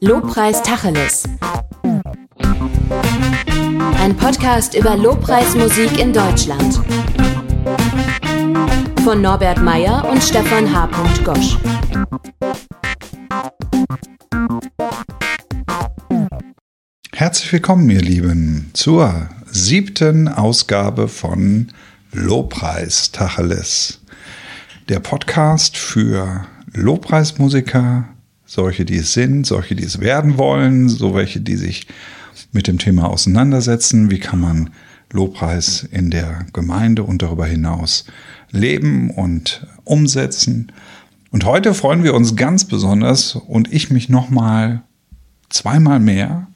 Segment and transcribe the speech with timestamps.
[0.00, 1.24] Lobpreis Tacheles.
[4.00, 6.80] Ein Podcast über Lobpreismusik in Deutschland.
[9.02, 10.88] Von Norbert Meyer und Stefan H.
[11.24, 11.58] Gosch.
[17.12, 21.72] Herzlich willkommen, ihr Lieben, zur siebten Ausgabe von
[22.12, 24.00] Lobpreis Tacheles.
[24.88, 28.08] Der Podcast für Lobpreismusiker,
[28.44, 31.86] solche, die es sind, solche, die es werden wollen, so welche, die sich
[32.52, 34.10] mit dem Thema auseinandersetzen.
[34.10, 34.70] Wie kann man
[35.12, 38.04] Lobpreis in der Gemeinde und darüber hinaus
[38.50, 40.72] leben und umsetzen?
[41.30, 44.82] Und heute freuen wir uns ganz besonders und ich mich nochmal
[45.48, 46.48] zweimal mehr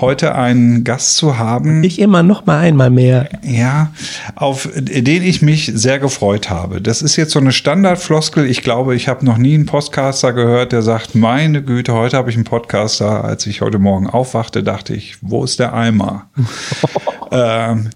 [0.00, 1.82] heute einen Gast zu haben.
[1.82, 3.28] Ich immer noch mal einmal mehr.
[3.42, 3.92] Ja,
[4.36, 6.80] auf den ich mich sehr gefreut habe.
[6.80, 8.46] Das ist jetzt so eine Standardfloskel.
[8.46, 12.30] Ich glaube, ich habe noch nie einen Podcaster gehört, der sagt, meine Güte, heute habe
[12.30, 13.24] ich einen Podcaster.
[13.24, 16.28] Als ich heute Morgen aufwachte, dachte ich, wo ist der Eimer?
[17.32, 17.90] ähm,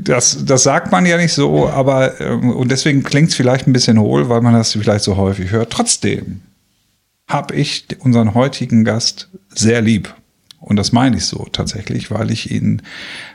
[0.00, 3.72] das, das sagt man ja nicht so, aber ähm, und deswegen klingt es vielleicht ein
[3.72, 5.70] bisschen hohl, weil man das vielleicht so häufig hört.
[5.70, 6.42] Trotzdem
[7.28, 10.14] habe ich unseren heutigen Gast sehr lieb.
[10.62, 12.82] Und das meine ich so tatsächlich, weil ich ihn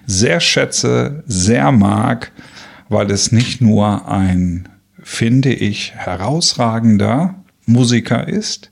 [0.06, 2.32] sehr schätze, sehr mag,
[2.88, 4.70] weil es nicht nur ein,
[5.04, 8.72] finde ich, herausragender Musiker ist.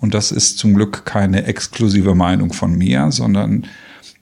[0.00, 3.66] Und das ist zum Glück keine exklusive Meinung von mir, sondern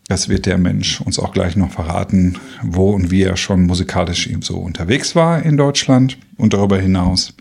[0.09, 4.27] das wird der Mensch uns auch gleich noch verraten, wo und wie er schon musikalisch
[4.27, 7.35] eben so unterwegs war in Deutschland und darüber hinaus.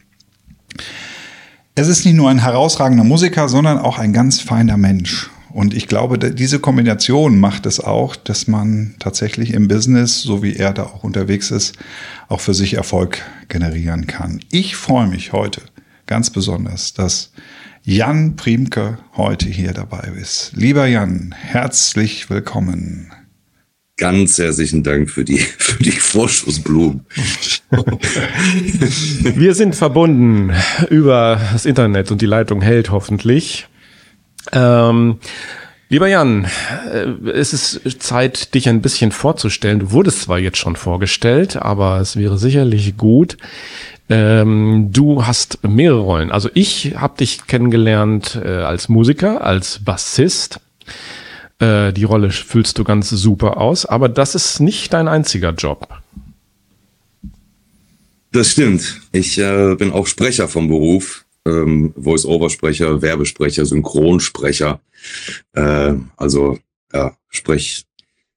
[1.73, 5.31] Es ist nicht nur ein herausragender Musiker, sondern auch ein ganz feiner Mensch.
[5.51, 10.55] Und ich glaube, diese Kombination macht es auch, dass man tatsächlich im Business, so wie
[10.55, 11.77] er da auch unterwegs ist,
[12.27, 14.41] auch für sich Erfolg generieren kann.
[14.51, 15.61] Ich freue mich heute
[16.05, 17.31] ganz besonders, dass
[17.83, 20.51] Jan Priemke heute hier dabei ist.
[20.55, 23.11] Lieber Jan, herzlich willkommen.
[23.97, 27.05] Ganz herzlichen Dank für die, für die Vorschussblumen.
[29.35, 30.51] Wir sind verbunden
[30.89, 33.67] über das Internet und die Leitung hält hoffentlich.
[34.51, 35.19] Ähm,
[35.89, 36.45] lieber Jan,
[36.91, 39.79] äh, es ist Zeit, dich ein bisschen vorzustellen.
[39.79, 43.37] Du wurdest zwar jetzt schon vorgestellt, aber es wäre sicherlich gut.
[44.09, 46.31] Ähm, du hast mehrere Rollen.
[46.31, 50.59] Also ich habe dich kennengelernt äh, als Musiker, als Bassist.
[51.59, 55.87] Äh, die Rolle füllst du ganz super aus, aber das ist nicht dein einziger Job.
[58.31, 59.01] Das stimmt.
[59.11, 64.81] Ich äh, bin auch Sprecher vom Beruf ähm, Voice-Over-Sprecher, Werbesprecher, Synchronsprecher.
[65.53, 66.59] Äh, also
[66.93, 67.85] ja, sprech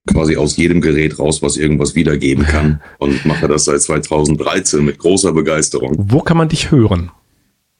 [0.06, 4.98] quasi aus jedem Gerät raus, was irgendwas wiedergeben kann und mache das seit 2013 mit
[4.98, 5.94] großer Begeisterung.
[5.96, 7.10] Wo kann man dich hören?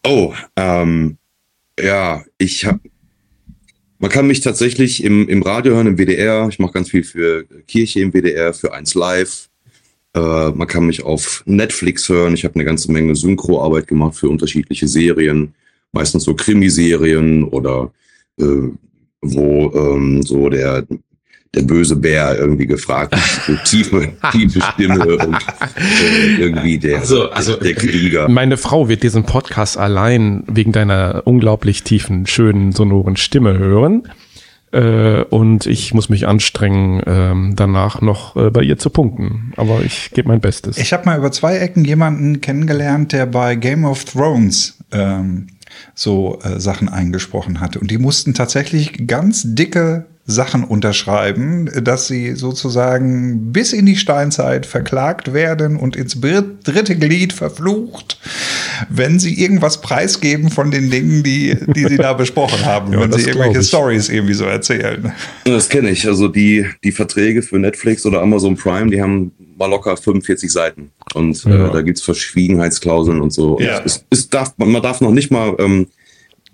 [0.07, 1.19] Oh, ähm,
[1.79, 2.81] ja, ich habe
[4.03, 6.49] man kann mich tatsächlich im, im Radio hören, im WDR.
[6.49, 9.49] Ich mache ganz viel für Kirche im WDR, für 1 Live,
[10.15, 12.35] äh, man kann mich auf Netflix hören.
[12.35, 15.55] Ich habe eine ganze Menge Synchroarbeit gemacht für unterschiedliche Serien,
[15.93, 17.93] meistens so Krimiserien oder
[18.39, 18.69] äh,
[19.23, 20.85] wo ähm, so der
[21.55, 27.29] der böse Bär irgendwie gefragt ist, so tiefe, tiefe Stimme und äh, irgendwie der, also,
[27.31, 28.29] also, der Krieger.
[28.29, 34.05] Meine Frau wird diesen Podcast allein wegen deiner unglaublich tiefen, schönen, sonoren Stimme hören.
[34.73, 39.53] Äh, und ich muss mich anstrengen, ähm, danach noch äh, bei ihr zu punkten.
[39.57, 40.79] Aber ich gebe mein Bestes.
[40.79, 45.49] Ich habe mal über zwei Ecken jemanden kennengelernt, der bei Game of Thrones ähm,
[45.95, 47.81] so äh, Sachen eingesprochen hatte.
[47.81, 54.67] Und die mussten tatsächlich ganz dicke Sachen unterschreiben, dass sie sozusagen bis in die Steinzeit
[54.67, 58.19] verklagt werden und ins dritte Glied verflucht,
[58.89, 63.13] wenn sie irgendwas preisgeben von den Dingen, die, die sie da besprochen haben, ja, wenn
[63.13, 65.13] sie irgendwelche Stories irgendwie so erzählen.
[65.45, 66.07] Das kenne ich.
[66.07, 70.91] Also die, die Verträge für Netflix oder Amazon Prime, die haben mal locker 45 Seiten.
[71.15, 71.69] Und äh, ja.
[71.69, 73.59] äh, da gibt's Verschwiegenheitsklauseln und so.
[73.61, 73.79] Ja.
[73.79, 75.87] Und es, es darf, man darf noch nicht mal ähm,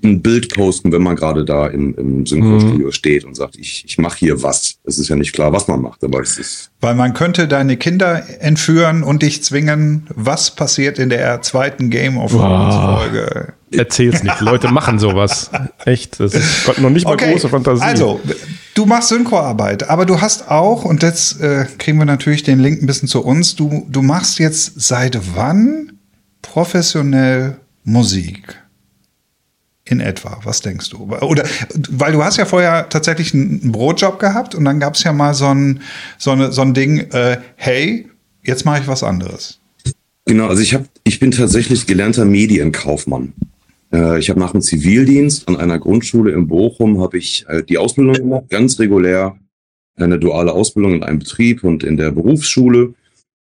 [0.02, 2.92] ein Bild posten, wenn man gerade da im, im Synchronstudio mhm.
[2.92, 4.76] steht und sagt, ich, ich mache hier was.
[4.84, 6.70] Es ist ja nicht klar, was man macht, aber es ist.
[6.80, 12.16] Weil man könnte deine Kinder entführen und dich zwingen, was passiert in der zweiten Game
[12.16, 13.54] of Thrones Folge.
[13.72, 14.40] Erzähl's nicht.
[14.40, 15.50] Leute machen sowas.
[15.84, 16.20] Echt.
[16.20, 17.32] Das ist noch nicht mal okay.
[17.32, 17.82] große Fantasie.
[17.82, 18.20] Also,
[18.74, 22.80] du machst Synchroarbeit, aber du hast auch, und jetzt äh, kriegen wir natürlich den Link
[22.82, 25.92] ein bisschen zu uns, du, du machst jetzt seit wann
[26.40, 28.56] professionell Musik?
[29.90, 30.38] In etwa?
[30.44, 31.10] Was denkst du?
[31.20, 31.44] Oder
[31.90, 35.34] weil du hast ja vorher tatsächlich einen Brotjob gehabt und dann gab es ja mal
[35.34, 35.80] so ein,
[36.18, 38.08] so, eine, so ein Ding, äh, hey,
[38.42, 39.60] jetzt mache ich was anderes.
[40.24, 43.32] Genau, also ich habe, ich bin tatsächlich gelernter Medienkaufmann.
[43.92, 47.78] Äh, ich habe nach dem Zivildienst an einer Grundschule in Bochum habe ich äh, die
[47.78, 49.36] Ausbildung gemacht, ganz regulär,
[49.96, 52.94] eine duale Ausbildung in einem Betrieb und in der Berufsschule.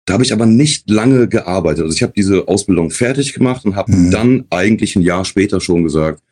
[0.06, 1.82] Da habe ich aber nicht lange gearbeitet.
[1.82, 4.10] Also ich habe diese Ausbildung fertig gemacht und habe Mhm.
[4.12, 6.22] dann eigentlich ein Jahr später schon gesagt,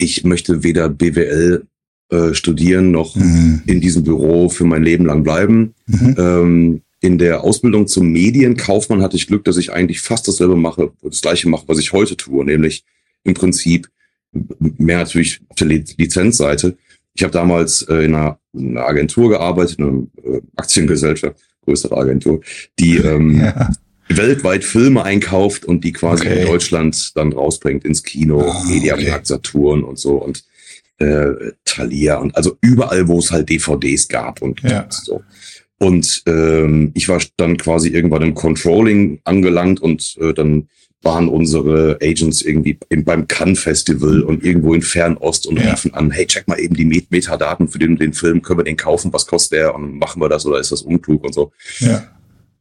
[0.00, 1.66] ich möchte weder BWL
[2.10, 3.62] äh, studieren noch Mhm.
[3.66, 5.74] in diesem Büro für mein Leben lang bleiben.
[5.86, 6.14] Mhm.
[6.18, 10.90] Ähm, in der Ausbildung zum Medienkaufmann hatte ich Glück, dass ich eigentlich fast dasselbe mache,
[11.02, 12.84] das gleiche mache, was ich heute tue, nämlich
[13.24, 13.88] im Prinzip
[14.58, 16.76] mehr natürlich auf der Li- Lizenzseite.
[17.14, 20.06] Ich habe damals äh, in, einer, in einer Agentur gearbeitet, in einer
[20.36, 22.40] äh, Aktiengesellschaft, größere Agentur,
[22.78, 23.70] die ähm, Ja.
[24.16, 26.40] Weltweit Filme einkauft und die quasi Okay.
[26.40, 30.44] in Deutschland dann rausbringt ins Kino, Ah, Mediamarkt, Saturn und so und
[30.98, 34.86] äh, Thalia und also überall, wo es halt DVDs gab und Ja.
[34.90, 35.22] so.
[35.78, 40.68] Und ähm, ich war dann quasi irgendwann im Controlling angelangt und äh, dann
[41.02, 45.70] waren unsere Agents irgendwie im, beim Cannes Festival und irgendwo in Fernost und Ja.
[45.70, 48.64] riefen an, hey, check mal eben die Met Metadaten für den, den Film, können wir
[48.64, 51.52] den kaufen, was kostet der und machen wir das oder ist das unklug und so.
[51.78, 52.06] Ja.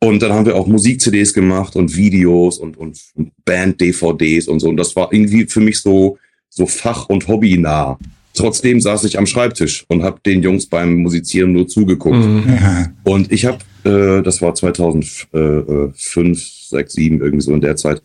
[0.01, 2.99] Und dann haben wir auch Musik-CDs gemacht und Videos und, und
[3.43, 4.69] Band-DVDs und so.
[4.69, 6.17] Und das war irgendwie für mich so,
[6.49, 7.99] so fach- und hobbynah.
[8.33, 12.15] Trotzdem saß ich am Schreibtisch und habe den Jungs beim Musizieren nur zugeguckt.
[12.15, 12.43] Mhm.
[12.47, 12.87] Ja.
[13.03, 18.01] Und ich habe, äh, das war 2005, 6, 7, irgendwie so in der Zeit.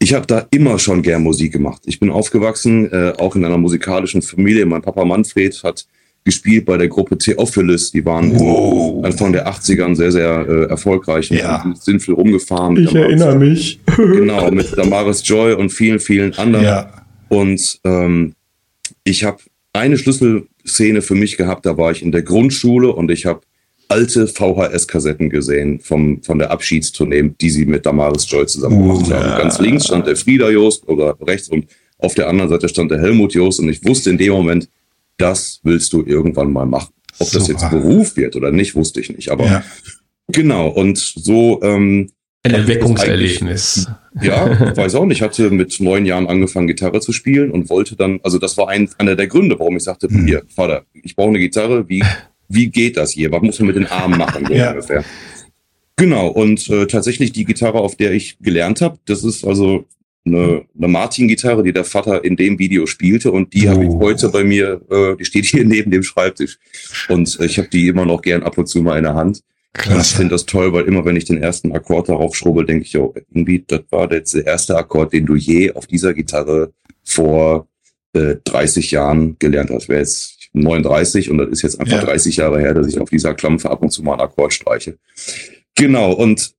[0.00, 1.82] Ich habe da immer schon gern Musik gemacht.
[1.86, 4.66] Ich bin aufgewachsen, äh, auch in einer musikalischen Familie.
[4.66, 5.86] Mein Papa Manfred hat
[6.28, 7.90] gespielt bei der Gruppe Theophilus.
[7.90, 8.98] Die waren Wow.
[8.98, 11.64] in, Anfang der 80ern sehr, sehr äh, erfolgreich und Ja.
[11.80, 12.76] sind viel rumgefahren.
[12.76, 13.80] Ich erinnere mich.
[13.96, 16.64] Genau, mit Damaris Joy und vielen, vielen anderen.
[16.64, 16.90] Ja.
[17.28, 18.34] Und ähm,
[19.04, 19.38] ich habe
[19.72, 23.40] eine Schlüsselszene für mich gehabt, da war ich in der Grundschule und ich habe
[23.88, 29.14] alte VHS-Kassetten gesehen vom, von der Abschiedstournee, die sie mit Damaris Joy zusammen gemacht Uh,
[29.14, 29.38] haben.
[29.42, 31.66] Ganz links stand der Frieda Jost oder rechts und
[31.98, 34.68] auf der anderen Seite stand der Helmut Jost und ich wusste in dem Moment,
[35.18, 36.92] das willst du irgendwann mal machen.
[37.18, 37.52] Ob das Super.
[37.60, 39.30] jetzt Beruf wird oder nicht, wusste ich nicht.
[39.30, 39.64] Aber Ja.
[40.28, 42.10] genau, und so ähm,
[42.44, 43.88] Ein das Erweckungserlebnis.
[44.22, 45.18] ja, weiß auch nicht.
[45.18, 48.68] Ich hatte mit neun Jahren angefangen, Gitarre zu spielen und wollte dann, also das war
[48.68, 50.26] ein, einer der Gründe, warum ich sagte, Mhm.
[50.26, 52.04] hier, Vater, ich brauche eine Gitarre, wie,
[52.48, 53.32] wie geht das hier?
[53.32, 54.46] Was muss man mit den Armen machen?
[54.46, 54.70] So Ja.
[54.70, 55.04] ungefähr.
[55.96, 59.84] Genau, und äh, tatsächlich die Gitarre, auf der ich gelernt habe, das ist also
[60.34, 64.00] eine, eine Martin-Gitarre, die der Vater in dem Video spielte und die habe ich Oh.
[64.00, 66.58] heute bei mir, äh, die steht hier neben dem Schreibtisch
[67.08, 69.42] und äh, ich habe die immer noch gern ab und zu mal in der Hand.
[69.76, 70.16] Und ich Klasse.
[70.16, 73.14] finde das toll, weil immer wenn ich den ersten Akkord darauf schrubbel, denke ich, oh,
[73.32, 76.72] irgendwie, das war der erste Akkord, den du je auf dieser Gitarre
[77.04, 77.68] vor
[78.14, 79.88] äh, 30 Jahren gelernt hast.
[79.88, 82.04] Wäre jetzt 39 und das ist jetzt einfach Ja.
[82.04, 84.96] 30 Jahre her, dass ich auf dieser Klampfe ab und zu mal einen Akkord streiche.
[85.76, 86.54] Genau, und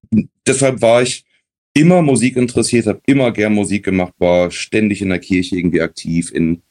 [0.47, 1.25] deshalb war ich
[1.73, 6.31] immer Musik interessiert, habe immer gern Musik gemacht, war ständig in der Kirche irgendwie aktiv
[6.33, 6.61] in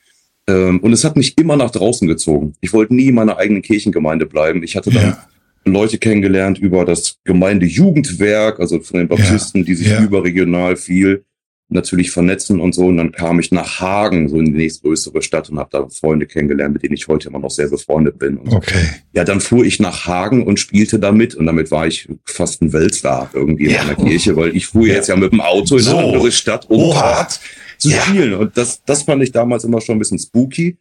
[0.48, 2.54] ähm, und es hat mich immer nach draußen gezogen.
[2.60, 4.62] Ich wollte nie in meiner eigenen Kirchengemeinde bleiben.
[4.62, 5.28] Ich hatte dann Ja.
[5.64, 10.02] Leute kennengelernt über das Gemeindejugendwerk, also von den Baptisten, die sich ja.
[10.02, 11.24] überregional viel
[11.70, 12.86] natürlich vernetzen und so.
[12.86, 16.26] Und dann kam ich nach Hagen, so in die nächstgrößere Stadt und habe da Freunde
[16.26, 18.38] kennengelernt, mit denen ich heute immer noch sehr befreundet bin.
[18.38, 18.84] Und Okay.
[19.12, 22.72] ja, dann fuhr ich nach Hagen und spielte damit und damit war ich fast ein
[22.72, 23.82] Weltstar irgendwie Ja.
[23.82, 24.94] in der Kirche, weil ich fuhr Ja.
[24.94, 25.96] jetzt ja mit dem Auto in So.
[25.96, 27.16] eine andere Stadt, um Oha.
[27.16, 27.40] dort
[27.76, 28.00] zu Ja.
[28.00, 28.34] spielen.
[28.34, 30.78] Und das, das fand ich damals immer schon ein bisschen spooky.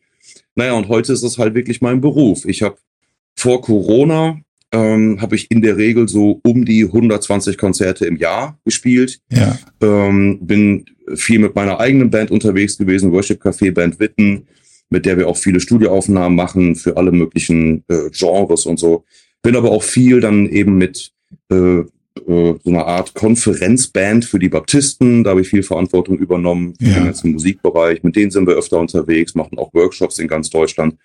[0.55, 2.45] Naja, und heute ist es halt wirklich mein Beruf.
[2.45, 2.77] Ich habe
[3.35, 4.39] vor Corona
[4.71, 9.19] ähm, habe ich in der Regel so um die 120 Konzerte im Jahr gespielt.
[9.31, 9.57] Ja.
[9.81, 14.47] Ähm, bin viel mit meiner eigenen Band unterwegs gewesen, Worship Café Band Witten,
[14.89, 19.05] mit der wir auch viele Studioaufnahmen machen für alle möglichen äh, Genres und so.
[19.41, 21.11] Bin aber auch viel dann eben mit
[21.49, 21.85] äh, äh,
[22.25, 25.23] so einer Art Konferenzband für die Baptisten.
[25.23, 26.95] Da habe ich viel Verantwortung übernommen für Ja.
[26.95, 28.03] den ganzen Musikbereich.
[28.03, 30.95] Mit denen sind wir öfter unterwegs, machen auch Workshops in ganz Deutschland.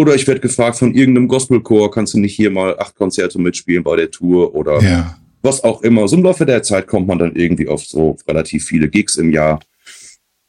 [0.00, 3.82] Oder ich werde gefragt von irgendeinem Gospelchor, kannst du nicht hier mal acht Konzerte mitspielen
[3.84, 5.18] bei der Tour oder Ja.
[5.42, 6.08] was auch immer.
[6.08, 9.30] So im Laufe der Zeit kommt man dann irgendwie auf so relativ viele Gigs im
[9.30, 9.60] Jahr.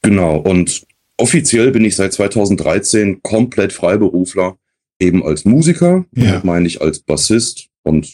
[0.03, 0.37] Genau.
[0.37, 0.85] Und
[1.17, 4.55] offiziell bin ich seit 2013 komplett Freiberufler,
[4.99, 6.05] eben als Musiker.
[6.15, 6.25] Ja.
[6.27, 8.09] Damit meine ich als Bassist und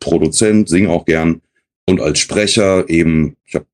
[0.00, 1.42] Produzent, singe auch gern.
[1.86, 3.66] Und als Sprecher eben, ich habe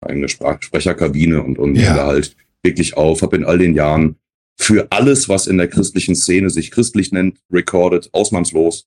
[0.00, 1.96] eine Sprach Sprecherkabine und, und Ja.
[1.96, 2.06] ja.
[2.06, 4.16] halt wirklich auf, habe in all den Jahren
[4.60, 8.86] für alles, was in der christlichen Szene sich christlich nennt, recorded, ausnahmslos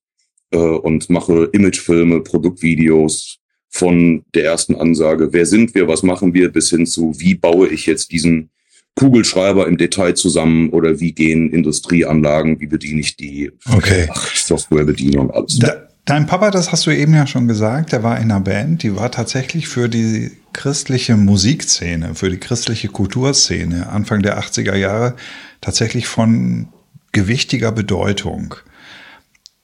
[0.51, 3.39] äh, und mache Imagefilme, Produktvideos
[3.70, 7.68] von der ersten Ansage, wer sind wir, was machen wir, bis hin zu, wie baue
[7.70, 8.51] ich jetzt diesen
[8.96, 10.70] Kugelschreiber im Detail zusammen?
[10.70, 13.51] Oder wie gehen Industrieanlagen, wie bediene ich die?
[13.75, 14.08] Okay.
[14.36, 15.58] Softwarebedienung, alles.
[15.58, 18.84] Da, Dein Papa, das hast du eben ja schon gesagt, der war in einer Band,
[18.84, 25.15] die war tatsächlich für die christliche Musikszene, für die christliche Kulturszene Anfang der 80er Jahre
[25.63, 26.67] tatsächlich von
[27.13, 28.55] gewichtiger Bedeutung.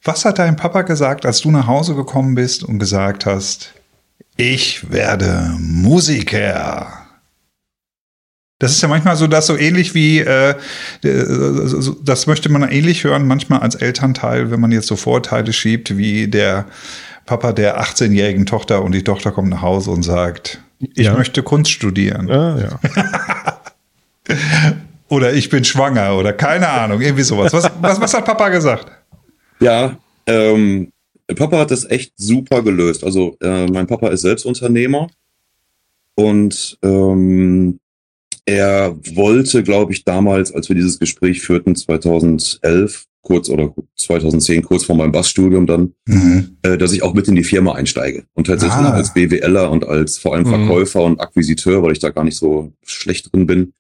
[0.04, 3.74] Was hat dein Papa gesagt, als du nach Hause gekommen bist und gesagt hast,
[4.38, 7.06] ich werde Musiker?
[8.60, 10.56] Das ist ja manchmal so, dass so ähnlich wie, äh,
[11.02, 16.28] das möchte man ähnlich hören, manchmal als Elternteil, wenn man jetzt so Vorteile schiebt, wie
[16.28, 16.66] der
[17.26, 21.14] Papa der 18-jährigen Tochter und die Tochter kommt nach Hause und sagt, ich ja.
[21.14, 22.30] möchte Kunst studieren.
[22.32, 22.80] Ah, ja.
[25.10, 27.52] oder ich bin schwanger oder keine Ahnung, irgendwie sowas.
[27.54, 28.92] Was, was, was hat Papa gesagt?
[29.60, 30.92] Ja, ähm,
[31.36, 33.04] Papa hat das echt super gelöst.
[33.04, 35.08] Also äh, mein Papa ist selbst Unternehmer
[36.16, 37.80] und ähm,
[38.46, 44.86] er wollte, glaube ich, damals, als wir dieses Gespräch führten, 2011, kurz oder 2010, kurz
[44.86, 46.58] vor meinem Bassstudium dann, mhm.
[46.64, 48.24] äh, dass ich auch mit in die Firma einsteige.
[48.34, 48.94] Und tatsächlich ah.
[48.94, 50.66] als BWLer und als vor allem mhm.
[50.66, 51.06] Verkäufer mhm.
[51.06, 53.74] und Akquisiteur, weil ich da gar nicht so schlecht drin bin,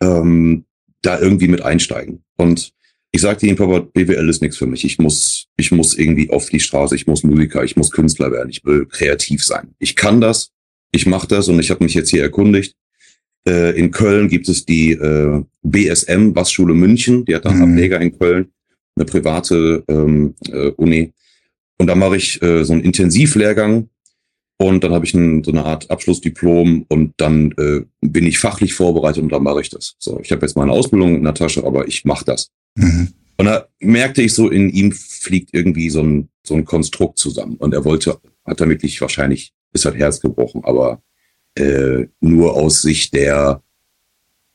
[0.00, 0.64] ähm,
[1.02, 2.22] da irgendwie mit einsteigen.
[2.36, 2.72] Und
[3.10, 4.84] ich sagte ihm, Papa, BWL ist nichts für mich.
[4.84, 8.50] Ich muss, ich muss irgendwie auf die Straße, ich muss Musiker, ich muss Künstler werden,
[8.50, 9.74] ich will kreativ sein.
[9.78, 10.50] Ich kann das,
[10.92, 12.74] ich mache das und ich habe mich jetzt hier erkundigt
[13.48, 17.72] äh, in Köln gibt es die äh, BSM, Bassschule München, die hat dann mhm.
[17.72, 18.52] Ableger in Köln,
[18.94, 21.12] eine private ähm, äh, Uni.
[21.78, 23.88] Und da mache ich äh, so einen Intensivlehrgang
[24.60, 28.74] und dann habe ich ein, so eine Art Abschlussdiplom und dann äh, bin ich fachlich
[28.74, 29.94] vorbereitet und dann mache ich das.
[30.00, 32.50] So, ich habe jetzt meine Ausbildung in der Tasche, aber ich mache das.
[32.74, 33.08] Mhm.
[33.36, 37.54] Und da merkte ich so, in ihm fliegt irgendwie so ein, so ein Konstrukt zusammen.
[37.54, 41.02] Und er wollte, hat damit nicht wahrscheinlich, ist halt Herz gebrochen, aber
[41.54, 43.62] äh, nur aus Sicht der,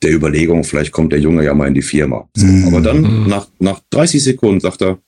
[0.02, 2.30] der Überlegung, vielleicht kommt der Junge ja mal in die Firma.
[2.36, 2.68] So, mhm.
[2.68, 3.30] Aber dann mhm.
[3.30, 5.00] nach, nach 30 Sekunden sagt er,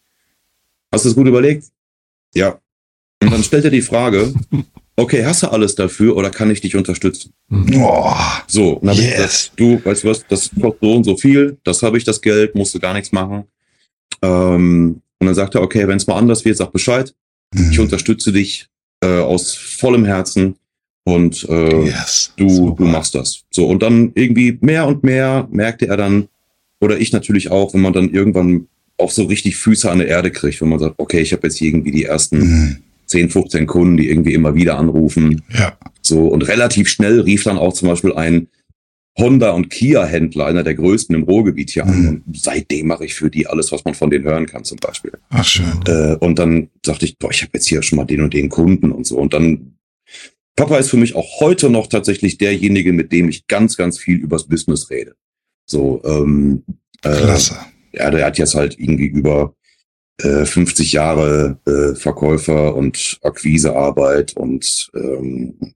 [0.89, 1.65] hast du es gut überlegt?
[2.33, 2.61] Ja.
[3.21, 4.33] Und dann stellt er die Frage,
[4.95, 7.33] okay, hast du alles dafür oder kann ich dich unterstützen?
[7.51, 8.13] Oh,
[8.47, 9.05] so, und dann yes.
[9.05, 12.03] ich gesagt, du, weißt du was, das kostet so und so viel, das habe ich
[12.03, 13.45] das Geld, musst du gar nichts machen.
[14.21, 17.13] Ähm, und dann sagt er, okay, wenn es mal anders wird, sag Bescheid.
[17.53, 17.71] Mhm.
[17.71, 18.67] Ich unterstütze dich
[19.01, 20.55] äh, aus vollem Herzen.
[21.07, 23.43] Und äh, yes, du, du machst das.
[23.51, 26.29] So, und dann irgendwie mehr und mehr merkte er dann,
[26.81, 30.31] oder ich natürlich auch, wenn man dann irgendwann auch so richtig Füße an der Erde
[30.31, 32.77] kriegt, wenn man sagt, okay, ich habe jetzt irgendwie die ersten mhm.
[33.05, 35.43] 10, 15 Kunden, die irgendwie immer wieder anrufen.
[35.57, 35.77] Ja.
[36.01, 38.47] So, und relativ schnell rief dann auch zum Beispiel ein
[39.17, 41.91] Honda- und Kia-Händler, einer der größten im Ruhrgebiet hier mhm.
[41.91, 42.23] an.
[42.25, 45.13] Und seitdem mache ich für die alles, was man von denen hören kann, zum Beispiel.
[45.29, 45.81] Ach schön.
[45.87, 48.49] Äh, und dann dachte ich, boah, ich habe jetzt hier schon mal den und den
[48.49, 49.17] Kunden und so.
[49.17, 49.75] Und dann
[50.55, 54.17] Papa ist für mich auch heute noch tatsächlich derjenige, mit dem ich ganz, ganz viel
[54.17, 55.15] übers Business rede.
[55.65, 56.63] So, ähm,
[57.03, 57.57] äh, Klasse.
[57.91, 59.55] Ja, der hat jetzt halt irgendwie über
[60.21, 65.75] äh, 50 Jahre äh, Verkäufer und Akquisearbeit und ähm,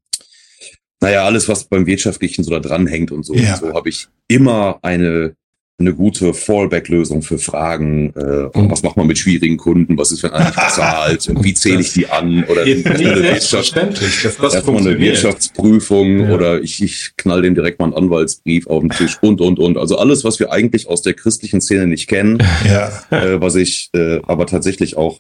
[1.01, 3.33] naja, alles, was beim Wirtschaftlichen so da dranhängt und so.
[3.33, 3.53] Ja.
[3.53, 5.35] Und so habe ich immer eine
[5.79, 8.13] eine gute Fallback-Lösung für Fragen.
[8.15, 8.69] Äh, mhm.
[8.69, 9.97] Was macht man mit schwierigen Kunden?
[9.97, 11.27] Was ist, wenn einer nicht bezahlt?
[11.29, 12.43] Und wie zähle ich die an?
[12.45, 16.35] Oder eine, Wirtschaft, erstmal eine Wirtschaftsprüfung ja.
[16.35, 19.77] oder ich, ich knall dem direkt mal einen Anwaltsbrief auf den Tisch und, und, und.
[19.77, 22.91] Also alles, was wir eigentlich aus der christlichen Szene nicht kennen, ja.
[23.11, 25.19] äh, was ich äh, aber tatsächlich auch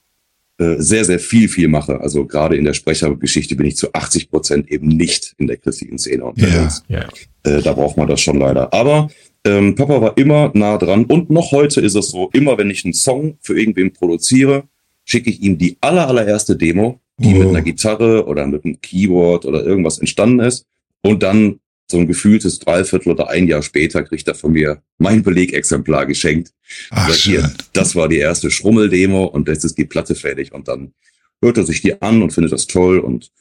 [0.59, 2.01] äh, sehr, sehr viel, viel mache.
[2.01, 5.97] Also gerade in der Sprechergeschichte bin ich zu 80 Prozent eben nicht in der christlichen
[5.97, 6.83] Szene unterwegs.
[6.89, 7.05] Ja.
[7.45, 7.49] Ja.
[7.49, 8.73] Äh, da braucht man das schon leider.
[8.73, 9.09] Aber
[9.45, 12.83] ähm, Papa war immer nah dran und noch heute ist es so, immer wenn ich
[12.83, 14.63] einen Song für irgendwen produziere,
[15.05, 17.39] schicke ich ihm die aller, allererste Demo, die oh.
[17.39, 20.65] mit einer Gitarre oder mit einem Keyboard oder irgendwas entstanden ist.
[21.01, 25.23] Und dann so ein gefühltes Dreiviertel oder ein Jahr später kriegt er von mir mein
[25.23, 26.53] Belegexemplar geschenkt.
[26.91, 30.93] Ach, hier, das war die erste Schrummeldemo und jetzt ist die Platte fertig und dann
[31.41, 33.31] hört er sich die an und findet das toll und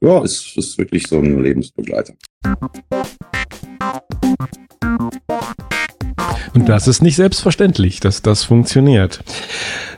[0.00, 2.14] ja, ist, ist wirklich so ein Lebensbegleiter.
[6.54, 9.20] Und das ist nicht selbstverständlich, dass das funktioniert.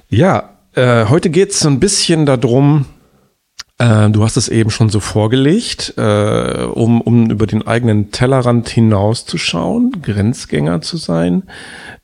[0.09, 2.87] Ja, äh, heute geht es so ein bisschen darum,
[3.79, 8.69] äh, du hast es eben schon so vorgelegt, äh, um, um über den eigenen Tellerrand
[8.69, 11.45] hinauszuschauen, Grenzgänger zu sein,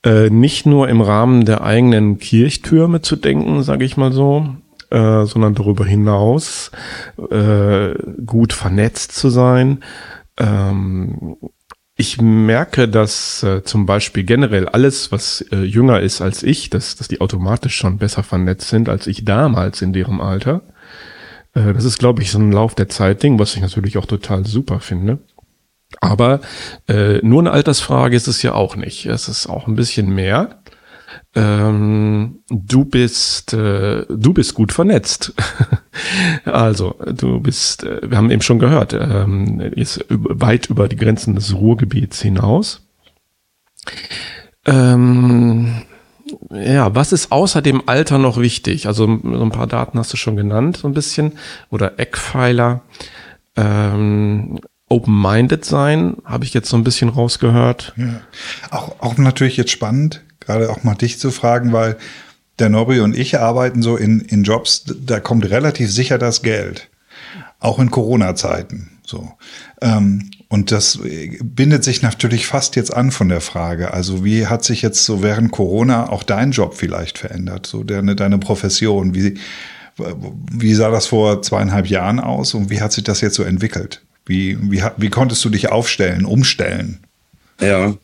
[0.05, 4.49] äh, nicht nur im Rahmen der eigenen Kirchtürme zu denken, sage ich mal so,
[4.91, 6.71] äh, sondern darüber hinaus
[7.31, 7.95] äh,
[8.27, 9.83] gut vernetzt zu sein,
[10.39, 11.37] ähm,
[11.97, 16.97] ich merke, dass äh, zum Beispiel generell alles, was äh, jünger ist als ich, dass,
[16.97, 20.63] dass die automatisch schon besser vernetzt sind als ich damals in deren Alter.
[21.55, 24.47] Äh, das ist, glaube ich, so ein Lauf der Zeit-Ding, was ich natürlich auch total
[24.47, 25.19] super finde.
[26.01, 26.41] Aber
[26.89, 29.05] äh, nur eine Altersfrage ist es ja auch nicht.
[29.05, 30.62] Es ist auch ein bisschen mehr.
[31.35, 35.33] Ähm, du bist, äh, du bist gut vernetzt.
[36.45, 41.35] also, du bist, äh, wir haben eben schon gehört, ähm, ist weit über die Grenzen
[41.35, 42.83] des Ruhrgebiets hinaus.
[44.67, 45.83] Ähm,
[46.51, 48.87] ja, was ist außer dem Alter noch wichtig?
[48.87, 51.33] Also so ein paar Daten hast du schon genannt, so ein bisschen.
[51.71, 52.83] Oder Eckpfeiler.
[53.57, 54.61] Ähm,
[54.93, 57.95] Open-minded sein, habe ich jetzt so ein bisschen rausgehört.
[57.97, 58.21] Ja.
[58.71, 61.97] Auch, auch natürlich jetzt spannend, gerade auch mal dich zu fragen, weil
[62.59, 66.89] der Nobby und ich arbeiten so in, in Jobs, da kommt relativ sicher das Geld.
[67.61, 68.91] Auch in Corona-Zeiten.
[69.05, 69.33] So.
[69.81, 70.99] Ähm, und das
[71.43, 73.95] bindet sich natürlich fast jetzt an von der Frage.
[73.95, 77.67] Also wie hat sich jetzt so während Corona auch dein Job vielleicht verändert?
[77.67, 79.15] So deine, deine Profession?
[79.15, 79.39] Wie,
[79.97, 84.03] wie sah das vor zweieinhalb Jahren aus und wie hat sich das jetzt so entwickelt?
[84.27, 86.99] Wie, wie, wie konntest du dich aufstellen, umstellen?
[87.61, 87.95] Ja,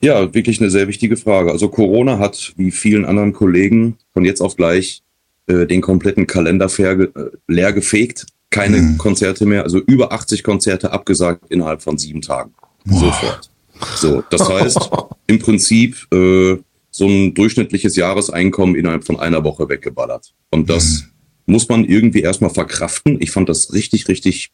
[0.00, 1.50] ja, wirklich eine sehr wichtige Frage.
[1.50, 5.02] Also Corona hat, wie vielen anderen Kollegen, von jetzt auf gleich
[5.46, 7.08] äh, den kompletten Kalender äh,
[7.48, 8.26] leer gefegt.
[8.50, 8.98] Keine mhm.
[8.98, 12.52] Konzerte mehr, also über 80 Konzerte abgesagt innerhalb von sieben Tagen.
[12.84, 13.00] Boah.
[13.00, 13.50] Sofort.
[13.96, 14.90] So, das heißt,
[15.26, 16.56] im Prinzip äh,
[16.90, 20.32] so ein durchschnittliches Jahreseinkommen innerhalb von einer Woche weggeballert.
[20.50, 21.02] Und das
[21.46, 21.52] mhm.
[21.52, 23.20] muss man irgendwie erstmal verkraften.
[23.20, 24.50] Ich fand das richtig, richtig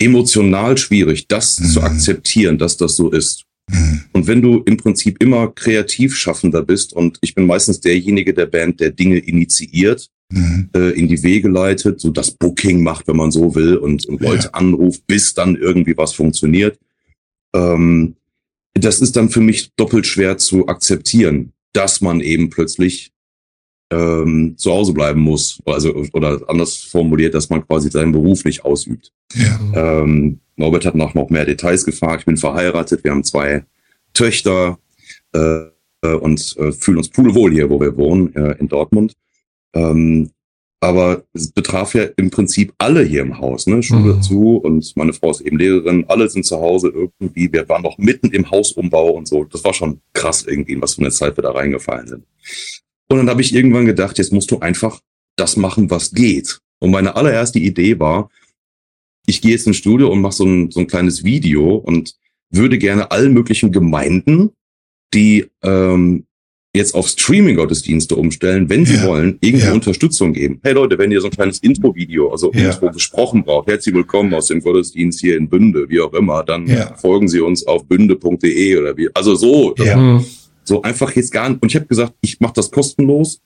[0.00, 1.66] emotional schwierig, das mhm.
[1.66, 3.44] zu akzeptieren, dass das so ist.
[3.68, 4.00] Mhm.
[4.12, 8.46] Und wenn du im Prinzip immer kreativ schaffender bist und ich bin meistens derjenige der
[8.46, 10.70] Band, der Dinge initiiert, mhm.
[10.74, 14.20] äh, in die Wege leitet, so das Booking macht, wenn man so will, und, und
[14.20, 14.54] Leute ja.
[14.54, 16.78] anruft, bis dann irgendwie was funktioniert.
[17.54, 18.16] Ähm,
[18.74, 23.12] das ist dann für mich doppelt schwer zu akzeptieren, dass man eben plötzlich
[23.90, 25.60] ähm, zu Hause bleiben muss.
[25.64, 29.12] Also, oder anders formuliert, dass man quasi seinen Beruf nicht ausübt.
[29.34, 30.02] Ja.
[30.02, 32.20] Ähm, Norbert hat noch, noch mehr Details gefragt.
[32.20, 33.64] Ich bin verheiratet, wir haben zwei
[34.12, 34.78] Töchter
[35.32, 35.66] äh,
[36.02, 39.14] und äh, fühlen uns pudelwohl hier, wo wir wohnen, äh, in Dortmund.
[39.74, 40.30] Ähm,
[40.80, 43.82] aber es betraf ja im Prinzip alle hier im Haus, ne?
[43.82, 44.22] Schule mhm.
[44.22, 47.52] zu und meine Frau ist eben Lehrerin, alle sind zu Hause irgendwie.
[47.52, 49.42] Wir waren noch mitten im Hausumbau und so.
[49.42, 52.24] Das war schon krass irgendwie, was für eine Zeit wir da reingefallen sind.
[53.08, 55.00] Und dann habe ich irgendwann gedacht, jetzt musst du einfach
[55.36, 56.60] das machen, was geht.
[56.80, 58.30] Und meine allererste Idee war,
[59.26, 62.14] ich gehe jetzt ins Studio und mache so ein, so ein kleines Video und
[62.50, 64.50] würde gerne allen möglichen Gemeinden,
[65.14, 66.24] die ähm,
[66.74, 69.72] jetzt auf Streaming-Gottesdienste umstellen, wenn sie ja, wollen, irgendwie ja.
[69.72, 70.60] Unterstützung geben.
[70.62, 72.70] Hey Leute, wenn ihr so ein kleines Intro-Video, also ja.
[72.70, 76.68] Intro gesprochen braucht, herzlich willkommen aus dem Gottesdienst hier in Bünde, wie auch immer, dann
[76.96, 79.08] folgen Sie uns auf bünde.de oder wie.
[79.14, 79.88] Also so, das,
[80.68, 81.62] so einfach jetzt gar nicht.
[81.62, 83.40] Und ich habe gesagt, ich mache das kostenlos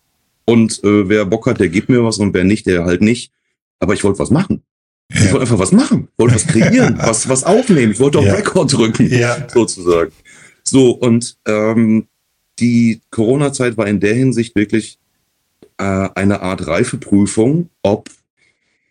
[0.45, 3.33] und äh, wer Bock hat, der gibt mir was und wer nicht, der halt nicht.
[3.79, 4.63] Aber ich wollte was machen.
[5.09, 7.93] Ich wollte einfach was machen, wollte was kreieren, was, was aufnehmen.
[7.93, 8.35] Ich wollte auf ja.
[8.35, 9.47] Rekord drücken, ja.
[9.53, 10.13] sozusagen.
[10.63, 12.07] So, und ähm,
[12.59, 14.99] die Corona-Zeit war in der Hinsicht wirklich
[15.79, 18.09] äh, eine Art Reifeprüfung, ob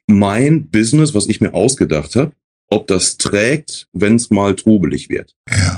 [0.08, 2.34] mein Business, was ich mir ausgedacht habe,
[2.67, 5.36] ob das trägt, wenn es mal trubelig wird.
[5.50, 5.71] Ja.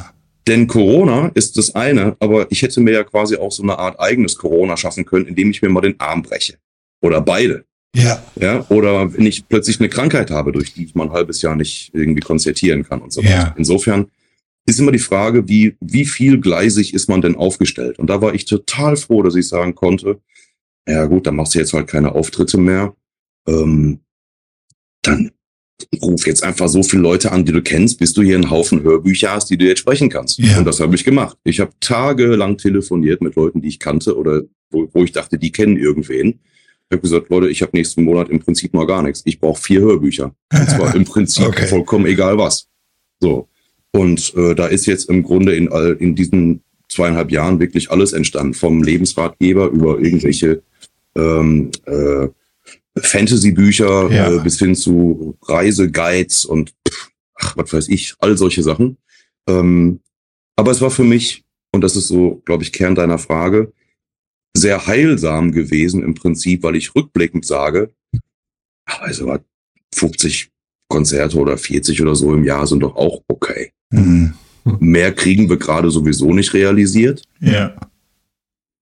[0.47, 3.99] Denn Corona ist das eine, aber ich hätte mir ja quasi auch so eine Art
[3.99, 6.57] eigenes Corona schaffen können, indem ich mir mal den Arm breche.
[7.01, 7.65] Oder beide.
[7.95, 8.23] Ja.
[8.35, 8.65] Ja.
[8.69, 11.91] Oder wenn ich plötzlich eine Krankheit habe, durch die ich mal ein halbes Jahr nicht
[11.93, 13.33] irgendwie konzertieren kann und so weiter.
[13.33, 13.55] Ja.
[13.57, 14.07] Insofern
[14.65, 17.99] ist immer die Frage, wie, wie viel gleisig ist man denn aufgestellt?
[17.99, 20.19] Und da war ich total froh, dass ich sagen konnte,
[20.87, 22.95] ja gut, dann machst du jetzt halt keine Auftritte mehr.
[23.47, 23.99] Ähm,
[25.01, 25.31] dann
[26.01, 28.83] ruf jetzt einfach so viele Leute an, die du kennst, bis du hier einen Haufen
[28.83, 30.39] Hörbücher hast, die du jetzt sprechen kannst.
[30.39, 30.59] Ja.
[30.59, 31.37] Und das habe ich gemacht.
[31.43, 35.51] Ich habe tagelang telefoniert mit Leuten, die ich kannte oder wo, wo ich dachte, die
[35.51, 36.39] kennen irgendwen.
[36.89, 39.21] Ich habe gesagt, Leute, ich habe nächsten Monat im Prinzip noch gar nichts.
[39.25, 40.35] Ich brauche vier Hörbücher.
[40.51, 41.67] Und zwar im Prinzip okay.
[41.67, 42.67] vollkommen egal was.
[43.19, 43.47] So.
[43.91, 48.13] Und äh, da ist jetzt im Grunde in, all, in diesen zweieinhalb Jahren wirklich alles
[48.13, 48.53] entstanden.
[48.53, 50.61] Vom Lebensratgeber über irgendwelche
[51.15, 52.27] ähm, äh,
[52.97, 54.31] Fantasy-Bücher ja.
[54.31, 56.73] äh, bis hin zu Reiseguides und
[57.35, 58.97] ach, was weiß ich, all solche Sachen.
[59.47, 59.99] Ähm,
[60.55, 63.73] aber es war für mich, und das ist so, glaube ich, Kern deiner Frage,
[64.55, 67.91] sehr heilsam gewesen im Prinzip, weil ich rückblickend sage,
[68.85, 69.35] also
[69.95, 70.51] 50
[70.87, 73.71] Konzerte oder 40 oder so im Jahr sind doch auch okay.
[73.89, 74.35] Mhm.
[74.79, 77.23] Mehr kriegen wir gerade sowieso nicht realisiert.
[77.39, 77.75] Ja.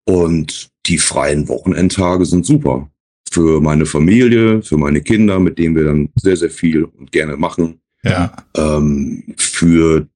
[0.06, 2.92] Und die freien Wochenendtage sind super
[3.32, 7.38] für meine Familie, für meine Kinder, mit denen wir dann sehr, sehr viel und gerne
[7.38, 7.80] machen.
[8.04, 8.36] Ja.
[8.56, 10.08] Ähm, für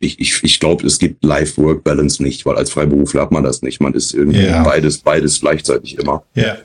[0.00, 3.80] ich, ich, ich glaube, es gibt Life-Work-Balance nicht, weil als Freiberufler hat man das nicht.
[3.80, 4.62] Man ist irgendwie ja.
[4.62, 6.22] beides, beides gleichzeitig immer.
[6.34, 6.56] Ja.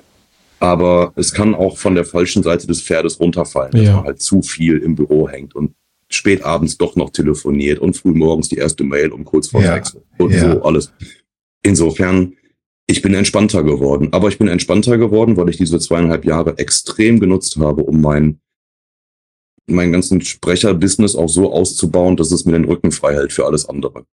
[0.59, 4.41] Aber es kann auch von der falschen Seite des Pferdes runterfallen, dass man halt zu
[4.41, 5.73] viel im Büro hängt und
[6.09, 9.97] spät abends doch noch telefoniert und früh morgens die erste Mail um kurz vor sechs
[10.17, 10.93] und so alles.
[11.63, 12.33] Insofern
[12.87, 14.09] ich bin entspannter geworden.
[14.11, 18.39] Aber ich bin entspannter geworden, weil ich diese zweieinhalb Jahre extrem genutzt habe, um mein,
[19.67, 23.67] meinen ganzen Sprecherbusiness auch so auszubauen, dass es mir den Rücken frei hält für alles
[23.67, 24.05] andere.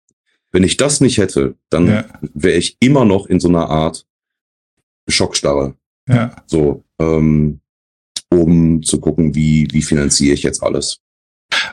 [0.53, 2.05] Wenn ich das nicht hätte, dann ja.
[2.35, 4.07] wäre ich immer noch in so einer Art
[5.09, 5.75] Schockstarre.
[6.09, 6.35] Ja.
[6.47, 7.61] So, ähm,
[8.31, 11.01] um zu gucken, wie, wie finanziere ich jetzt alles.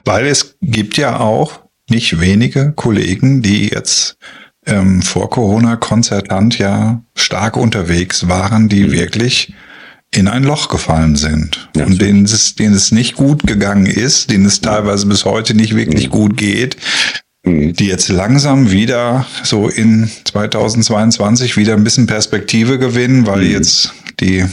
[0.05, 4.17] Weil es gibt ja auch nicht wenige Kollegen, die jetzt
[4.67, 8.91] ähm, vor Corona konzertant ja stark unterwegs waren, die mhm.
[8.91, 9.53] wirklich
[10.11, 14.31] in ein Loch gefallen sind ja, und denen es, denen es nicht gut gegangen ist,
[14.31, 16.11] denen es teilweise bis heute nicht wirklich mhm.
[16.11, 16.77] gut geht,
[17.43, 17.73] mhm.
[17.73, 23.51] die jetzt langsam wieder so in 2022 wieder ein bisschen Perspektive gewinnen, weil mhm.
[23.51, 24.45] jetzt die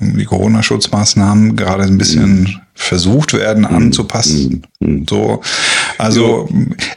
[0.00, 2.60] die Corona-Schutzmaßnahmen gerade ein bisschen mhm.
[2.74, 3.76] versucht werden mhm.
[3.76, 4.66] anzupassen.
[5.08, 5.40] So,
[5.98, 6.48] also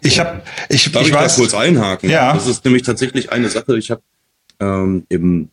[0.01, 2.09] ich habe, ich, Darf ich, ich weiß, kurz einhaken.
[2.09, 3.77] Ja, das ist nämlich tatsächlich eine Sache.
[3.77, 4.01] Ich habe
[4.59, 5.49] ähm, im,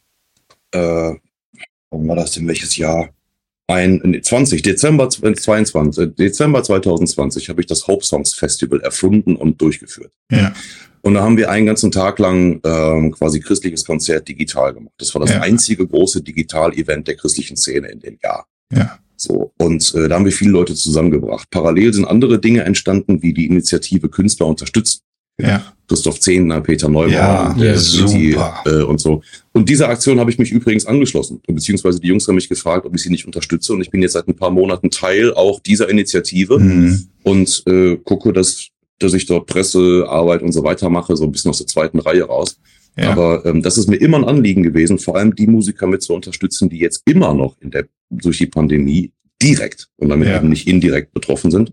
[0.73, 1.15] äh,
[1.91, 3.11] wann war das denn welches Jahr?
[3.69, 10.13] Ein 20 Dezember 22 Dezember 2020 habe ich das Hope Songs Festival erfunden und durchgeführt.
[10.31, 10.53] Ja.
[11.03, 14.95] Und da haben wir einen ganzen Tag lang ähm, quasi christliches Konzert digital gemacht.
[14.99, 15.41] Das war das ja.
[15.41, 18.47] einzige große Digital-Event der christlichen Szene in dem Jahr.
[18.73, 18.99] Ja.
[19.17, 21.49] So, und äh, da haben wir viele Leute zusammengebracht.
[21.51, 25.01] Parallel sind andere Dinge entstanden, wie die Initiative Künstler unterstützen.
[25.41, 25.73] Ja.
[25.89, 28.63] Christoph Zehner, Peter Neubauer, ja, ja, super.
[28.65, 29.23] äh, und so.
[29.53, 32.95] Und dieser Aktion habe ich mich übrigens angeschlossen, beziehungsweise die Jungs haben mich gefragt, ob
[32.95, 33.73] ich sie nicht unterstütze.
[33.73, 37.09] Und ich bin jetzt seit ein paar Monaten Teil auch dieser Initiative mhm.
[37.23, 41.51] und äh, gucke, dass dass ich dort Pressearbeit und so weiter mache, so ein bisschen
[41.51, 42.59] aus der zweiten Reihe raus.
[42.97, 43.11] Ja.
[43.11, 46.15] Aber ähm, das ist mir immer ein Anliegen gewesen, vor allem die Musiker mit zu
[46.15, 50.37] unterstützen, die jetzt immer noch in der durch die Pandemie direkt und damit ja.
[50.37, 51.73] eben nicht indirekt betroffen sind.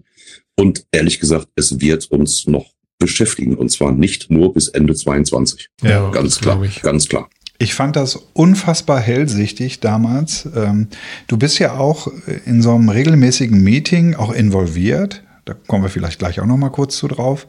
[0.57, 5.69] Und ehrlich gesagt, es wird uns noch beschäftigen und zwar nicht nur bis Ende 22.
[5.81, 7.29] Ja, ganz klar, ganz klar.
[7.59, 10.47] Ich fand das unfassbar hellsichtig damals.
[10.55, 10.87] Ähm,
[11.27, 12.11] du bist ja auch
[12.45, 16.69] in so einem regelmäßigen Meeting auch involviert da kommen wir vielleicht gleich auch noch mal
[16.69, 17.47] kurz zu drauf.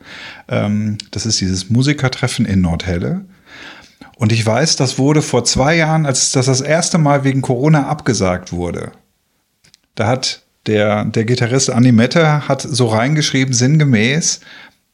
[0.49, 3.25] Ähm, das ist dieses Musikertreffen in Nordhelle.
[4.17, 7.89] Und ich weiß, das wurde vor zwei Jahren, als das das erste Mal wegen Corona
[7.89, 8.93] abgesagt wurde.
[9.95, 14.41] Da hat der, der Gitarrist Anni Mette hat so reingeschrieben, sinngemäß,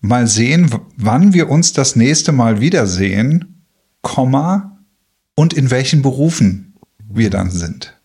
[0.00, 3.64] mal sehen, wann wir uns das nächste Mal wiedersehen,
[4.02, 4.78] Komma,
[5.34, 6.74] und in welchen Berufen
[7.08, 7.96] wir dann sind.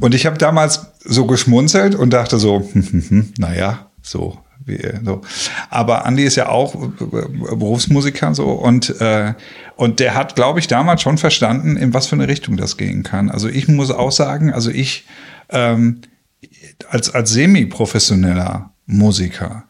[0.00, 2.68] Und ich habe damals so geschmunzelt und dachte so,
[3.38, 4.38] naja, so.
[4.68, 5.22] Wie, so.
[5.70, 9.34] Aber Andy ist ja auch Berufsmusiker so und äh,
[9.76, 13.04] und der hat, glaube ich, damals schon verstanden, in was für eine Richtung das gehen
[13.04, 13.30] kann.
[13.30, 15.06] Also ich muss auch sagen, also ich
[15.50, 16.00] ähm,
[16.90, 19.64] als als semi-professioneller Musiker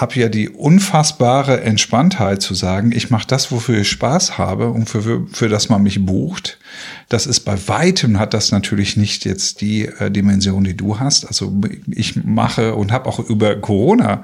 [0.00, 4.88] habe ja die unfassbare Entspanntheit zu sagen, ich mache das, wofür ich Spaß habe und
[4.88, 6.58] für, für das man mich bucht.
[7.08, 11.26] Das ist bei weitem, hat das natürlich nicht jetzt die äh, Dimension, die du hast.
[11.26, 11.52] Also
[11.90, 14.22] ich mache und habe auch über Corona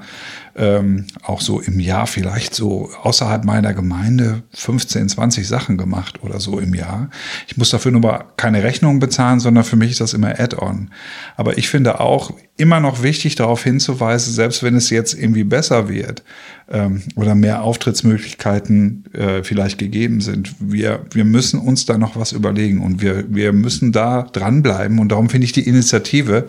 [0.55, 6.39] ähm, auch so im Jahr vielleicht so außerhalb meiner Gemeinde 15, 20 Sachen gemacht oder
[6.39, 7.09] so im Jahr.
[7.47, 10.91] Ich muss dafür nur mal keine Rechnung bezahlen, sondern für mich ist das immer Add-on.
[11.35, 15.64] Aber ich finde auch immer noch wichtig darauf hinzuweisen, selbst wenn es jetzt irgendwie besser
[15.69, 16.23] wird
[16.69, 22.31] ähm, oder mehr Auftrittsmöglichkeiten äh, vielleicht gegeben sind, wir, wir müssen uns da noch was
[22.31, 26.47] überlegen und wir, wir müssen da dranbleiben und darum finde ich die Initiative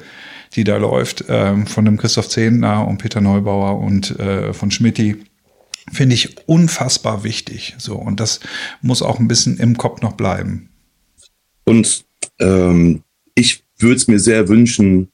[0.55, 5.17] die da läuft, ähm, von dem Christoph Zehner und Peter Neubauer und äh, von Schmidti,
[5.93, 7.75] finde ich unfassbar wichtig.
[7.79, 8.41] So, und das
[8.81, 10.69] muss auch ein bisschen im Kopf noch bleiben.
[11.65, 12.05] Und
[12.41, 13.03] ähm,
[13.35, 15.09] ich würde es mir sehr wünschen,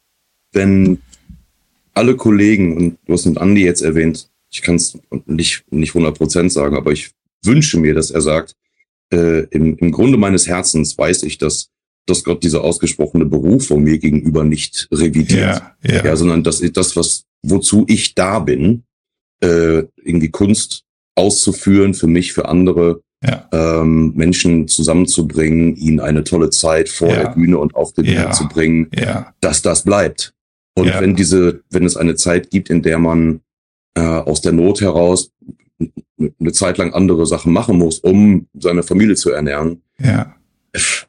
[0.52, 1.00] wenn
[1.94, 6.50] alle Kollegen, und du hast mit Andi jetzt erwähnt, ich kann es nicht, nicht 100%
[6.50, 7.10] sagen, aber ich
[7.44, 8.54] wünsche mir, dass er sagt,
[9.12, 11.72] äh, im, im Grunde meines Herzens weiß ich, dass
[12.06, 16.04] dass Gott diese ausgesprochene Berufung mir gegenüber nicht revidiert, ja, ja.
[16.04, 18.82] ja sondern dass das, was wozu ich da bin,
[19.40, 23.48] äh, irgendwie Kunst auszuführen für mich, für andere ja.
[23.52, 27.22] ähm, Menschen zusammenzubringen, ihnen eine tolle Zeit vor ja.
[27.22, 28.88] der Bühne und auf der Bühne zu bringen,
[29.40, 30.34] dass das bleibt.
[30.74, 33.40] Und wenn diese, wenn es eine Zeit gibt, in der man
[33.94, 35.30] äh, aus der Not heraus
[36.18, 40.34] eine Zeit lang andere Sachen machen muss, um seine Familie zu ernähren, ja.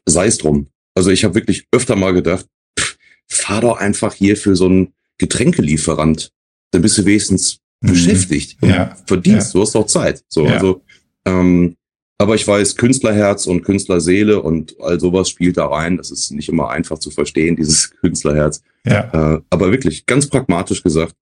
[0.06, 0.68] sei es drum.
[0.94, 2.46] Also ich habe wirklich öfter mal gedacht,
[2.78, 2.98] pff,
[3.28, 6.30] fahr doch einfach hier für so einen Getränkelieferant.
[6.72, 7.88] Dann bist du wenigstens mhm.
[7.88, 8.96] beschäftigt ja.
[9.06, 9.48] verdienst.
[9.48, 9.52] Ja.
[9.52, 10.24] Du hast doch Zeit.
[10.28, 10.54] So, ja.
[10.54, 10.82] also,
[11.24, 11.76] ähm,
[12.18, 15.96] aber ich weiß, Künstlerherz und Künstlerseele und all sowas spielt da rein.
[15.96, 18.62] Das ist nicht immer einfach zu verstehen, dieses Künstlerherz.
[18.86, 19.34] Ja.
[19.36, 21.14] Äh, aber wirklich, ganz pragmatisch gesagt,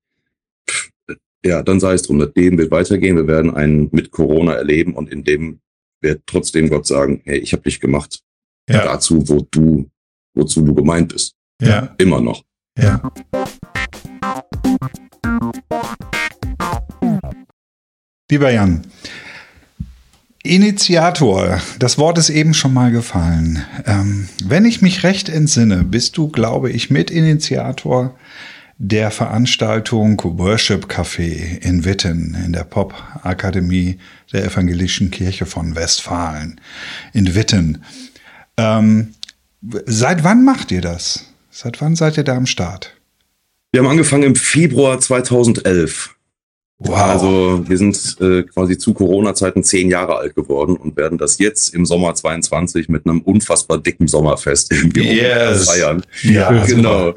[0.69, 0.91] pff,
[1.45, 2.19] ja, dann sei es drum.
[2.19, 3.17] Das Leben wird weitergehen.
[3.17, 5.61] Wir werden einen mit Corona erleben und in dem
[6.01, 8.21] werde trotzdem Gott sagen, hey, ich habe dich gemacht
[8.69, 8.85] Ja.
[8.85, 9.91] dazu, wo du,
[10.35, 11.35] wozu du gemeint bist.
[11.61, 12.43] Ja, Immer noch.
[12.79, 13.01] ja.
[18.31, 18.83] Lieber Jan,
[20.45, 23.65] Initiator, das Wort ist eben schon mal gefallen.
[23.87, 28.17] Ähm, wenn ich mich recht entsinne, bist du, glaube ich, Mitinitiator
[28.77, 33.99] der Veranstaltung Worship Café in Witten in der Pop-Akademie
[34.33, 36.61] der Evangelischen Kirche von Westfalen
[37.13, 37.85] in Witten.
[38.57, 39.15] Ähm,
[39.87, 41.27] seit wann macht ihr das?
[41.53, 42.97] Seit wann seid ihr da am Start?
[43.71, 46.17] Wir haben angefangen im Februar 2011.
[46.85, 46.97] Wow.
[46.99, 51.75] Also wir sind äh, quasi zu Corona-Zeiten zehn Jahre alt geworden und werden das jetzt
[51.75, 55.71] im Sommer 22 mit einem unfassbar dicken Sommerfest irgendwie Yes.
[55.71, 56.03] feiern.
[56.23, 57.15] Ja, genau.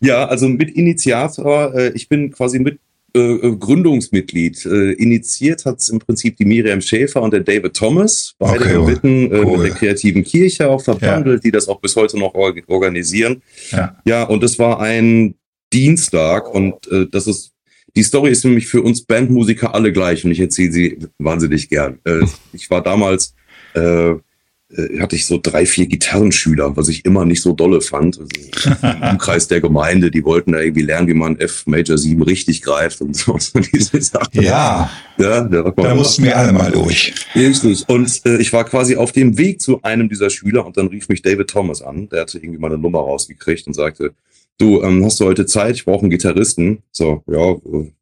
[0.00, 2.78] Ja, also mit Initiator, äh, ich bin quasi mit
[3.14, 4.64] äh, äh, Gründungsmitglied.
[4.66, 8.86] Äh, initiiert hat es im Prinzip die Miriam Schäfer und der David Thomas, beide Okay,
[8.86, 9.58] Witten, äh, cool.
[9.58, 13.42] mit der kreativen Kirche auch verbandelt, die das auch bis heute noch org organisieren.
[13.72, 13.96] Ja.
[14.04, 15.34] Ja, und es war ein
[15.72, 17.52] Dienstag und äh, das ist
[17.96, 21.98] die Story ist nämlich für uns Bandmusiker alle gleich und ich erzähle sie wahnsinnig gern.
[22.04, 22.20] Äh,
[22.52, 23.34] ich war damals,
[23.74, 24.14] äh,
[24.72, 28.20] äh, hatte ich so drei, vier Gitarrenschüler, was ich immer nicht so dolle fand.
[28.20, 28.30] Also,
[28.82, 32.62] Im Umkreis der Gemeinde, die wollten da irgendwie lernen, wie man F Major 7 richtig
[32.62, 33.36] greift und so.
[33.72, 34.42] diese Sachen.
[34.42, 37.14] Ja, ja da, da mussten wir alle mal durch.
[37.34, 37.88] Richtig.
[37.88, 41.08] Und äh, ich war quasi auf dem Weg zu einem dieser Schüler und dann rief
[41.08, 42.08] mich David Thomas an.
[42.08, 44.12] Der hatte irgendwie meine Nummer rausgekriegt und sagte,
[44.60, 45.76] du, ähm, hast du heute Zeit?
[45.76, 46.82] Ich brauche einen Gitarristen.
[46.92, 47.92] So, ja, äh,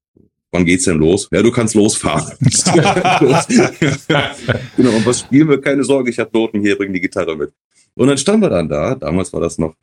[0.51, 1.29] wann geht's denn los?
[1.33, 2.37] Ja, du kannst losfahren.
[2.41, 2.65] Los.
[4.77, 5.61] genau, und was spielen wir?
[5.61, 7.53] Keine Sorge, ich habe Noten hier, bring die Gitarre mit.
[7.95, 8.95] Und dann standen wir dann da.
[8.95, 9.75] Damals war das noch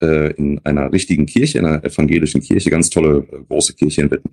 [0.00, 4.10] äh, in einer richtigen Kirche, in einer evangelischen Kirche, ganz tolle äh, große Kirche in
[4.10, 4.30] Witten.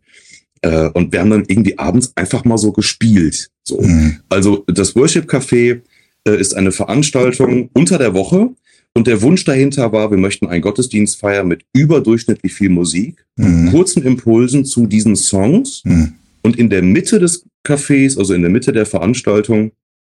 [0.61, 3.49] Äh, und wir haben dann irgendwie abends einfach mal so gespielt.
[3.63, 3.81] So.
[3.81, 4.19] Mhm.
[4.29, 5.81] Also das Worship Café
[6.27, 8.49] äh, ist eine Veranstaltung unter der Woche
[8.93, 13.71] und der Wunsch dahinter war, wir möchten einen Gottesdienst feiern mit überdurchschnittlich viel Musik, Mhm.
[13.71, 16.13] kurzen Impulsen zu diesen Songs Mhm.
[16.43, 19.71] und in der Mitte des Cafés, also in der Mitte der Veranstaltung,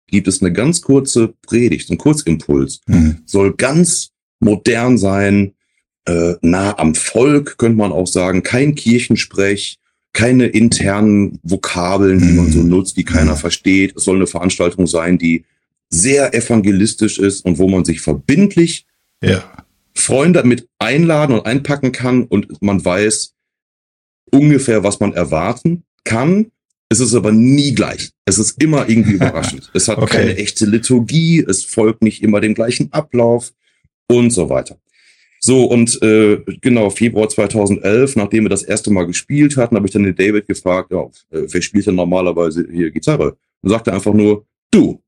[0.08, 2.80] gibt es eine ganz kurze Predigt, ein Kurzimpuls.
[2.86, 3.18] Mhm.
[3.26, 4.10] Soll ganz
[4.40, 5.52] modern sein,
[6.06, 9.78] äh, nah am Volk, könnte man auch sagen, kein Kirchensprech,
[10.12, 12.68] keine internen Vokabeln, die man so Mhm.
[12.68, 13.38] nutzt, die keiner Mhm.
[13.38, 13.96] versteht.
[13.96, 15.44] Es soll eine Veranstaltung sein, die
[15.90, 18.86] sehr evangelistisch ist und wo man sich verbindlich
[19.22, 19.44] Ja.
[19.96, 23.32] Freunde mit einladen und einpacken kann und man weiß
[24.30, 26.50] ungefähr, was man erwarten kann.
[26.88, 28.10] Es ist aber nie gleich.
[28.24, 29.70] Es ist immer irgendwie überraschend.
[29.74, 30.16] Es hat Okay.
[30.18, 33.52] keine echte Liturgie, es folgt nicht immer dem gleichen Ablauf
[34.08, 34.78] und so weiter.
[35.40, 39.92] So, und äh, genau, Februar 2011, nachdem wir das erste Mal gespielt hatten, habe ich
[39.92, 43.36] dann den David gefragt, ja, äh, wer spielt denn normalerweise hier Gitarre?
[43.60, 45.00] Und sagte einfach nur, du.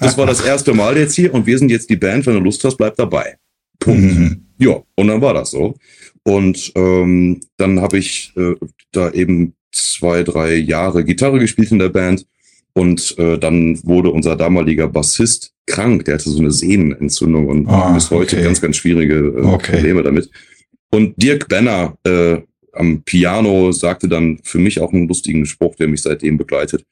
[0.00, 2.40] Das war das erste Mal jetzt hier und wir sind jetzt die Band, wenn du
[2.40, 3.36] Lust hast, bleib dabei.
[3.78, 4.02] Punkt.
[4.02, 4.46] Mhm.
[4.58, 5.74] Ja, und dann war das so.
[6.22, 8.54] Und ähm, dann habe ich äh,
[8.92, 12.26] da eben zwei, drei Jahre Gitarre gespielt in der Band.
[12.72, 16.04] Und äh, dann wurde unser damaliger Bassist krank.
[16.06, 18.44] Der hatte so eine Sehnenentzündung und Ah, bis heute okay.
[18.44, 19.72] ganz, ganz schwierige äh, Okay.
[19.72, 20.30] Probleme damit.
[20.90, 22.38] Und Dirk Benner äh,
[22.72, 26.84] am Piano sagte dann für mich auch einen lustigen Spruch, der mich seitdem begleitet.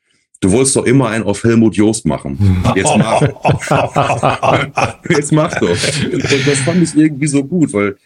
[0.43, 2.37] Du wolltest doch immer einen auf Helmut Jost machen.
[2.75, 3.23] Jetzt mach.
[5.09, 5.69] Jetzt mach doch.
[5.71, 7.97] Und das fand ich irgendwie so gut, weil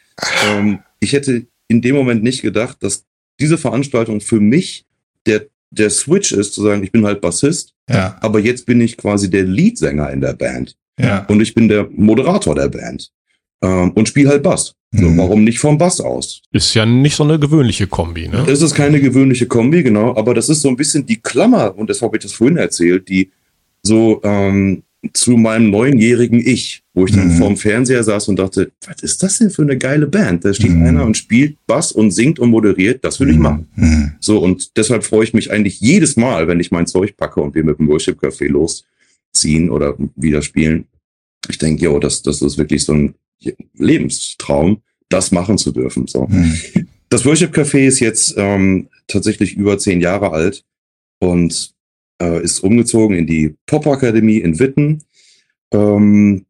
[0.47, 3.07] ähm, ich hätte in dem Moment nicht gedacht, dass
[3.41, 4.85] diese Veranstaltung für mich
[5.25, 8.99] der, der Switch ist, zu sagen, ich bin halt Bassist, Ja, aber jetzt bin ich
[8.99, 11.25] quasi der Leadsänger in der Band ja.
[11.29, 13.11] und ich bin der Moderator der Band
[13.63, 14.75] ähm, und spiele halt Bass.
[14.99, 15.19] So, Mhm.
[15.19, 16.43] warum nicht vom Bass aus?
[16.53, 18.47] Ist ja nicht so eine gewöhnliche Kombi, ne?
[18.49, 21.91] Es ist keine gewöhnliche Kombi, genau, aber das ist so ein bisschen die Klammer, und
[21.91, 23.31] das habe ich das vorhin erzählt, die
[23.83, 24.83] so ähm,
[25.13, 27.39] zu meinem neunjährigen Ich, wo ich dann Mhm.
[27.39, 30.45] vorm Fernseher saß und dachte, was ist das denn für eine geile Band?
[30.45, 30.85] Da steht Mhm.
[30.87, 33.69] einer und spielt Bass und singt und moderiert, das will ich machen.
[33.77, 34.13] Mhm.
[34.19, 37.55] So, und deshalb freue ich mich eigentlich jedes Mal, wenn ich mein Zeug packe und
[37.55, 40.87] wir mit dem Worship Café losziehen oder wieder spielen.
[41.49, 43.15] Ich denke, jo, das, das ist wirklich so ein
[43.79, 44.79] Lebenstraum,
[45.09, 46.07] das machen zu dürfen.
[46.07, 46.27] So.
[46.29, 46.59] Mhm.
[47.09, 50.65] Das Worship Café ist jetzt ähm, tatsächlich über zehn Jahre alt
[51.21, 51.73] und
[52.21, 55.03] äh, ist umgezogen in die Pop-Akademie in Witten.
[55.73, 56.47] Ähm,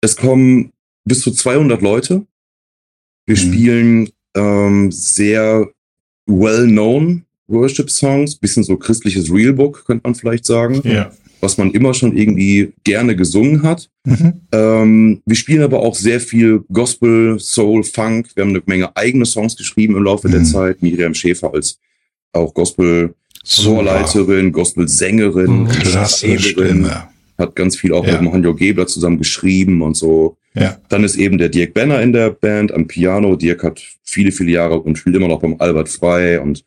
[0.00, 0.72] es kommen
[1.04, 2.26] bis zu 200 Leute.
[3.26, 3.40] Wir Mhm.
[3.40, 5.68] spielen ähm, sehr
[6.26, 11.10] well-known Worship-Songs, bisschen so christliches Realbook, könnte man vielleicht sagen, Ja.
[11.40, 13.88] Was man immer schon irgendwie gerne gesungen hat.
[14.04, 14.32] Mhm.
[14.52, 18.30] Ähm, wir spielen aber auch sehr viel Gospel, Soul, Funk.
[18.34, 20.44] Wir haben eine Menge eigene Songs geschrieben im Laufe der Mhm.
[20.44, 20.82] Zeit.
[20.82, 21.78] Miriam Schäfer als
[22.32, 23.12] auch Super.
[23.44, 25.68] Gospel-Chorleiterin, Gospel-Sängerin, Mhm.
[27.38, 28.12] Hat ganz viel auch Ja.
[28.12, 30.36] mit dem Hanjo Gebler zusammen geschrieben und so.
[30.54, 30.76] Ja.
[30.90, 33.34] Dann ist eben der Dirk Benner in der Band am Piano.
[33.36, 36.64] Dirk hat viele, viele Jahre und spielt immer noch beim Albert Frei und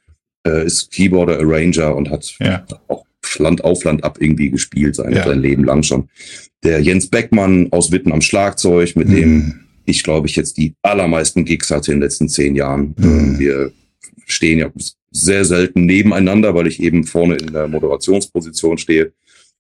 [0.48, 2.66] äh, ist Keyboarder, Arranger und hat Ja.
[2.88, 3.06] auch
[3.40, 5.26] Land auf Land ab irgendwie gespielt, sein, Ja.
[5.26, 6.10] sein Leben lang schon.
[6.64, 9.54] Der Jens Beckmann aus Witten am Schlagzeug, mit dem Mhm.
[9.86, 12.94] ich glaube ich jetzt die allermeisten Gigs hatte in den letzten zehn Jahren.
[12.98, 13.40] Mhm.
[13.40, 13.72] Wir
[14.26, 14.70] stehen ja
[15.12, 19.12] sehr selten nebeneinander, weil ich eben vorne in der Moderationsposition stehe.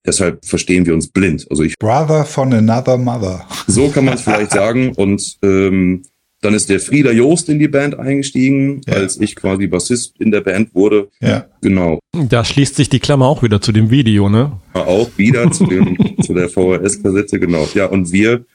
[0.05, 1.45] Deshalb verstehen wir uns blind.
[1.49, 3.45] Also ich, Brother von another mother.
[3.67, 4.91] so kann man es vielleicht sagen.
[4.95, 6.03] Und ähm,
[6.43, 8.93] dann ist der Frieder Joost in die Band eingestiegen, Ja.
[8.95, 11.09] als ich quasi Bassist in der Band wurde.
[11.21, 11.45] Ja.
[11.61, 11.99] Genau.
[12.13, 14.59] Da schließt sich die Klammer auch wieder zu dem Video, ne?
[14.73, 17.67] Auch wieder zu, dem, zu der VHS-Kassette, genau.
[17.73, 18.45] Ja, und wir,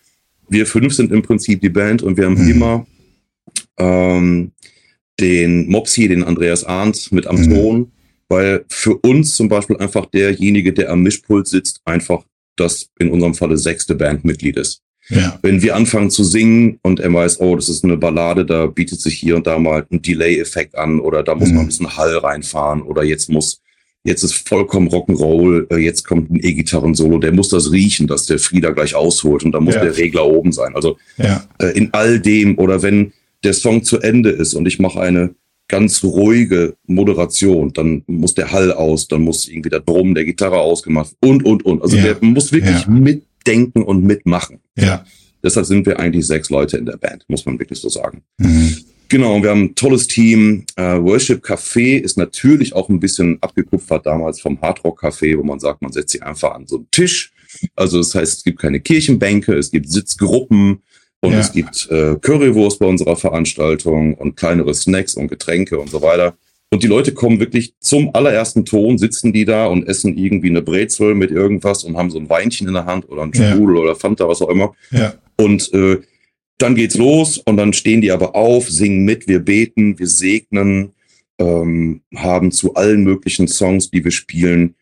[0.49, 2.51] wir fünf sind im Prinzip die Band und wir haben Mhm.
[2.51, 2.87] immer
[3.79, 4.53] ähm,
[5.21, 7.55] den Mopsi, den Andreas Arndt mit am Mhm.
[7.55, 7.93] Ton,
[8.29, 12.25] weil für uns zum Beispiel einfach derjenige, der am Mischpult sitzt, einfach
[12.57, 14.83] das in unserem Falle sechste Bandmitglied ist.
[15.11, 15.39] Ja.
[15.43, 19.01] Wenn wir anfangen zu singen und er weiß, oh, das ist eine Ballade, da bietet
[19.01, 21.55] sich hier und da mal ein Delay-Effekt an oder da muss Mhm.
[21.55, 23.61] man ein bisschen Hall reinfahren oder jetzt muss,
[24.05, 28.39] jetzt ist vollkommen Rock'n'Roll, äh, jetzt kommt ein E-Gitarren-Solo, der muss das riechen, dass der
[28.39, 29.83] Frieder gleich ausholt und da muss Ja.
[29.85, 30.75] der Regler oben sein.
[30.75, 31.45] Also Ja.
[31.59, 33.13] äh, in all dem oder wenn
[33.45, 35.35] der Song zu Ende ist und ich mache eine
[35.69, 40.59] ganz ruhige Moderation, dann muss der Hall aus, dann muss irgendwie der Drum der Gitarre
[40.59, 41.83] ausgemacht und, und, und.
[41.83, 42.05] Also Ja.
[42.05, 42.91] der muss wirklich Ja.
[43.39, 44.61] Mitdenken und mitmachen.
[44.77, 45.05] Ja.
[45.43, 48.23] Deshalb sind wir eigentlich sechs Leute in der Band, muss man wirklich so sagen.
[48.39, 48.77] Mhm.
[49.09, 50.65] Genau, und wir haben ein tolles Team.
[50.77, 55.59] Äh, Worship Café ist natürlich auch ein bisschen abgekupfert damals vom Hardrock Café, wo man
[55.61, 57.33] sagt, man setzt sich einfach an so einen Tisch.
[57.75, 60.83] Also das heißt, es gibt keine Kirchenbänke, es gibt Sitzgruppen
[61.21, 61.39] und Ja.
[61.39, 66.37] es gibt äh, Currywurst bei unserer Veranstaltung und kleinere Snacks und Getränke und so weiter.
[66.71, 70.61] Und die Leute kommen wirklich zum allerersten Ton, sitzen die da und essen irgendwie eine
[70.61, 73.53] Brezel mit irgendwas und haben so ein Weinchen in der Hand oder ein Ja.
[73.53, 74.75] Sprudel oder Fanta, was auch immer.
[74.91, 75.15] Ja.
[75.37, 75.99] Und äh,
[76.59, 80.91] dann geht's los und dann stehen die aber auf, singen mit, wir beten, wir segnen,
[81.39, 84.75] ähm, haben zu allen möglichen Songs, die wir spielen,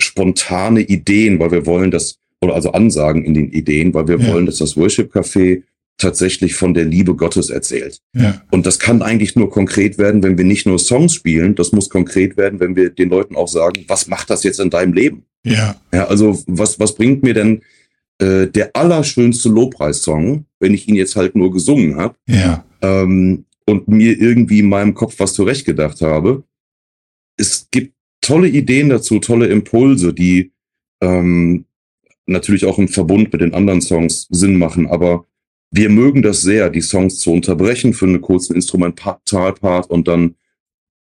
[0.00, 4.32] spontane Ideen, weil wir wollen das, oder also Ansagen in den Ideen, weil wir Ja.
[4.32, 5.62] wollen, dass das Worship Café
[6.02, 7.98] tatsächlich von der Liebe Gottes erzählt.
[8.14, 8.42] Ja.
[8.50, 11.88] Und das kann eigentlich nur konkret werden, wenn wir nicht nur Songs spielen, das muss
[11.88, 15.24] konkret werden, wenn wir den Leuten auch sagen, was macht das jetzt in deinem Leben?
[15.44, 15.80] Ja.
[15.92, 17.62] Ja, also was, was bringt mir denn
[18.18, 22.64] äh, der allerschönste Lobpreissong, wenn ich ihn jetzt halt nur gesungen habe Ja.
[22.82, 26.42] ähm, und mir irgendwie in meinem Kopf was zurechtgedacht habe?
[27.36, 30.52] Es gibt tolle Ideen dazu, tolle Impulse, die
[31.00, 31.64] ähm,
[32.26, 35.26] natürlich auch im Verbund mit den anderen Songs Sinn machen, aber
[35.72, 40.34] wir mögen das sehr, die Songs zu unterbrechen für einen kurzen Instrumentalpart und dann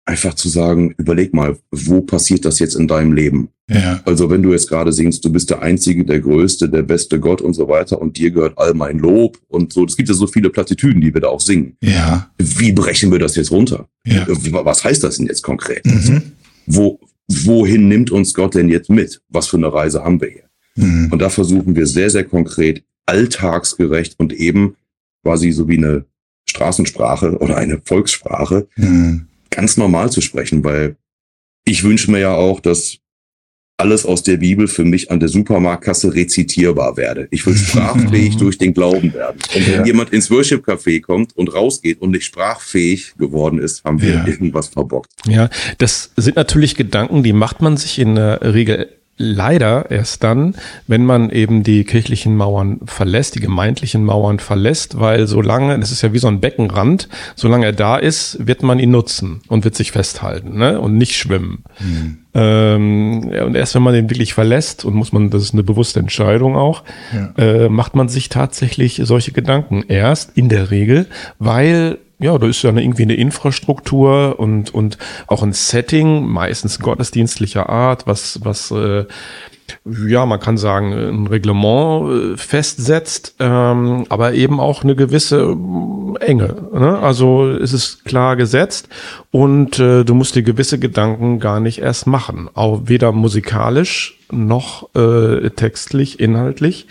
[0.05, 3.49] einfach zu sagen, überleg mal, wo passiert das jetzt in deinem Leben?
[3.69, 4.01] Ja.
[4.05, 7.41] Also wenn du jetzt gerade singst, du bist der Einzige, der Größte, der beste Gott
[7.41, 9.85] und so weiter und dir gehört all mein Lob und so.
[9.85, 11.77] Es gibt ja so viele Plattitüden, die wir da auch singen.
[11.83, 12.31] Ja.
[12.39, 13.89] Wie brechen wir das jetzt runter?
[14.07, 14.27] Ja.
[14.29, 15.85] Wie- Was heißt das denn jetzt konkret?
[15.85, 16.23] Mhm.
[16.67, 19.21] Wo, wohin nimmt uns Gott denn jetzt mit?
[19.29, 20.45] Was für eine Reise haben wir hier?
[20.77, 21.09] Mhm.
[21.11, 24.77] Und da versuchen wir sehr, sehr konkret, alltagsgerecht und eben
[25.25, 26.05] quasi so wie eine
[26.49, 29.27] Straßensprache oder eine Volkssprache Mhm.
[29.51, 30.97] ganz normal zu sprechen, weil
[31.65, 32.99] ich wünsche mir ja auch, dass
[33.79, 37.29] alles aus der Bibel für mich an der Supermarktkasse rezitierbar werde.
[37.31, 39.39] Ich will sprachfähig durch den Glauben werden.
[39.55, 39.85] Und wenn Ja.
[39.85, 44.27] jemand ins Worship Café kommt und rausgeht und nicht sprachfähig geworden ist, haben wir Ja.
[44.27, 45.11] irgendwas verbockt.
[45.27, 50.55] Ja, das sind natürlich Gedanken, die macht man sich in der Regel leider erst dann,
[50.87, 56.03] wenn man eben die kirchlichen Mauern verlässt, die gemeindlichen Mauern verlässt, weil solange, das ist
[56.03, 59.75] ja wie so ein Beckenrand, solange er da ist, wird man ihn nutzen und wird
[59.75, 60.81] sich festhalten ne?
[60.81, 61.65] und nicht schwimmen.
[61.81, 62.19] Mhm.
[62.35, 65.63] Ähm, ja, und erst wenn man den wirklich verlässt, und muss man, das ist eine
[65.63, 66.83] bewusste Entscheidung auch,
[67.15, 67.33] Ja.
[67.43, 71.07] äh, macht man sich tatsächlich solche Gedanken erst in der Regel,
[71.39, 76.79] weil ja, da ist ja eine, irgendwie eine Infrastruktur und, und auch ein Setting, meistens
[76.79, 79.05] gottesdienstlicher Art, was, was äh,
[80.07, 86.17] ja, man kann sagen, ein Reglement äh, festsetzt, ähm, aber eben auch eine gewisse ähm,
[86.21, 86.55] Enge.
[86.73, 86.99] Ne?
[86.99, 88.89] Also es ist klar gesetzt
[89.31, 94.95] und äh, du musst dir gewisse Gedanken gar nicht erst machen, auch weder musikalisch noch
[94.95, 96.87] äh, textlich, inhaltlich.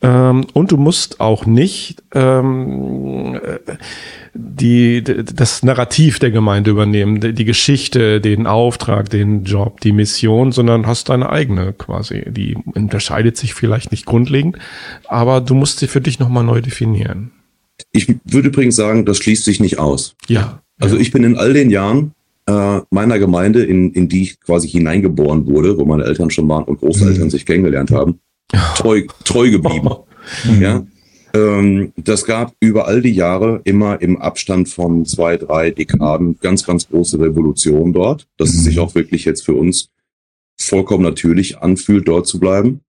[0.00, 3.58] Ähm, und du musst auch nicht ähm, äh,
[4.34, 10.52] die, das Narrativ der Gemeinde übernehmen, die die Geschichte, den Auftrag, den Job, die Mission,
[10.52, 12.24] sondern hast deine eigene quasi.
[12.30, 14.58] Die unterscheidet sich vielleicht nicht grundlegend,
[15.08, 17.32] aber du musst sie für dich nochmal neu definieren.
[17.92, 20.14] Ich würde übrigens sagen, das schließt sich nicht aus.
[20.28, 20.62] Ja.
[20.80, 22.12] Also ich bin in all den Jahren
[22.46, 26.64] äh, meiner Gemeinde, in, in die ich quasi hineingeboren wurde, wo meine Eltern schon waren
[26.64, 27.30] und Großeltern Mhm.
[27.30, 28.20] sich kennengelernt haben,
[28.76, 29.88] treu, treu geblieben.
[30.60, 30.86] ja.
[31.34, 36.64] Ähm, das gab über all die Jahre immer im Abstand von zwei, drei Dekaden ganz,
[36.64, 39.90] ganz große Revolution dort, dass es sich auch wirklich jetzt für uns
[40.56, 42.80] vollkommen natürlich anfühlt, dort zu bleiben.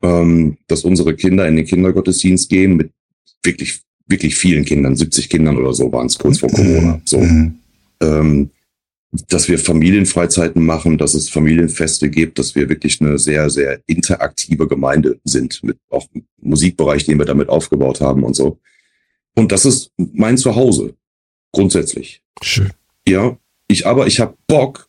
[0.00, 2.92] Ähm, dass unsere Kinder in den Kindergottesdienst gehen mit
[3.42, 7.00] wirklich, wirklich vielen Kindern, 70 Kindern oder so waren es kurz vor Corona.
[7.04, 7.18] So.
[7.18, 7.58] Mhm.
[8.00, 8.50] Ähm,
[9.10, 14.68] dass wir Familienfreizeiten machen, dass es Familienfeste gibt, dass wir wirklich eine sehr, sehr interaktive
[14.68, 16.06] Gemeinde sind, mit auch
[16.40, 18.58] Musikbereich, den wir damit aufgebaut haben und so.
[19.34, 20.94] Und das ist mein Zuhause,
[21.52, 22.22] grundsätzlich.
[22.42, 22.70] Schön.
[23.06, 23.38] Ja,
[23.68, 24.88] ich aber, ich habe Bock,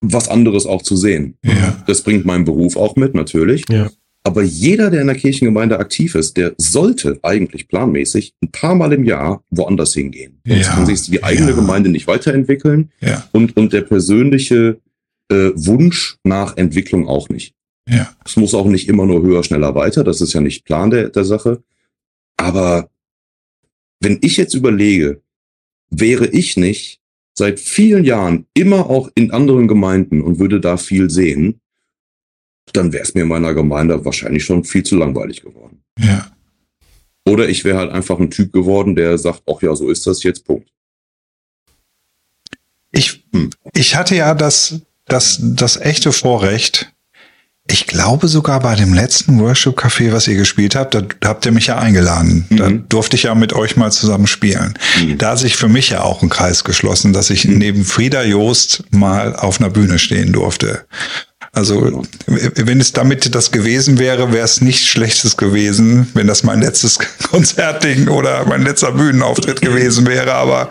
[0.00, 1.36] was anderes auch zu sehen.
[1.44, 1.84] Ja.
[1.86, 3.64] Das bringt meinen Beruf auch mit, natürlich.
[3.68, 3.90] Ja.
[4.26, 8.92] Aber jeder, der in der Kirchengemeinde aktiv ist, der sollte eigentlich planmäßig ein paar Mal
[8.92, 10.40] im Jahr woanders hingehen.
[10.44, 11.54] Sonst Ja, kann sich die eigene ja.
[11.54, 13.28] Gemeinde nicht weiterentwickeln Ja.
[13.30, 14.80] und, und der persönliche
[15.30, 17.54] äh, Wunsch nach Entwicklung auch nicht.
[17.88, 18.12] Ja.
[18.24, 20.02] Es muss auch nicht immer nur höher, schneller, weiter.
[20.02, 21.62] Das ist ja nicht Plan der, der Sache.
[22.36, 22.90] Aber
[24.00, 25.22] wenn ich jetzt überlege,
[25.90, 26.98] wäre ich nicht
[27.32, 31.60] seit vielen Jahren immer auch in anderen Gemeinden und würde da viel sehen,
[32.72, 35.82] dann wäre es mir in meiner Gemeinde wahrscheinlich schon viel zu langweilig geworden.
[35.98, 36.26] Ja.
[37.28, 40.22] Oder ich wäre halt einfach ein Typ geworden, der sagt, ach ja, so ist das
[40.22, 40.68] jetzt, Punkt.
[42.92, 43.50] Ich, Hm.
[43.74, 46.92] ich hatte ja das, das, das echte Vorrecht.
[47.68, 51.50] Ich glaube sogar bei dem letzten Worship Café, was ihr gespielt habt, da habt ihr
[51.52, 52.46] mich ja eingeladen.
[52.50, 52.88] Da Mhm.
[52.88, 54.74] durfte ich ja mit euch mal zusammen spielen.
[55.02, 55.18] Mhm.
[55.18, 58.84] Da hat sich für mich ja auch ein Kreis geschlossen, dass ich neben Frieda Joost
[58.92, 60.86] mal auf einer Bühne stehen durfte.
[61.56, 66.60] Also, wenn es damit das gewesen wäre, wäre es nichts Schlechtes gewesen, wenn das mein
[66.60, 66.98] letztes
[67.30, 70.68] Konzertding oder mein letzter Bühnenauftritt gewesen wäre, aber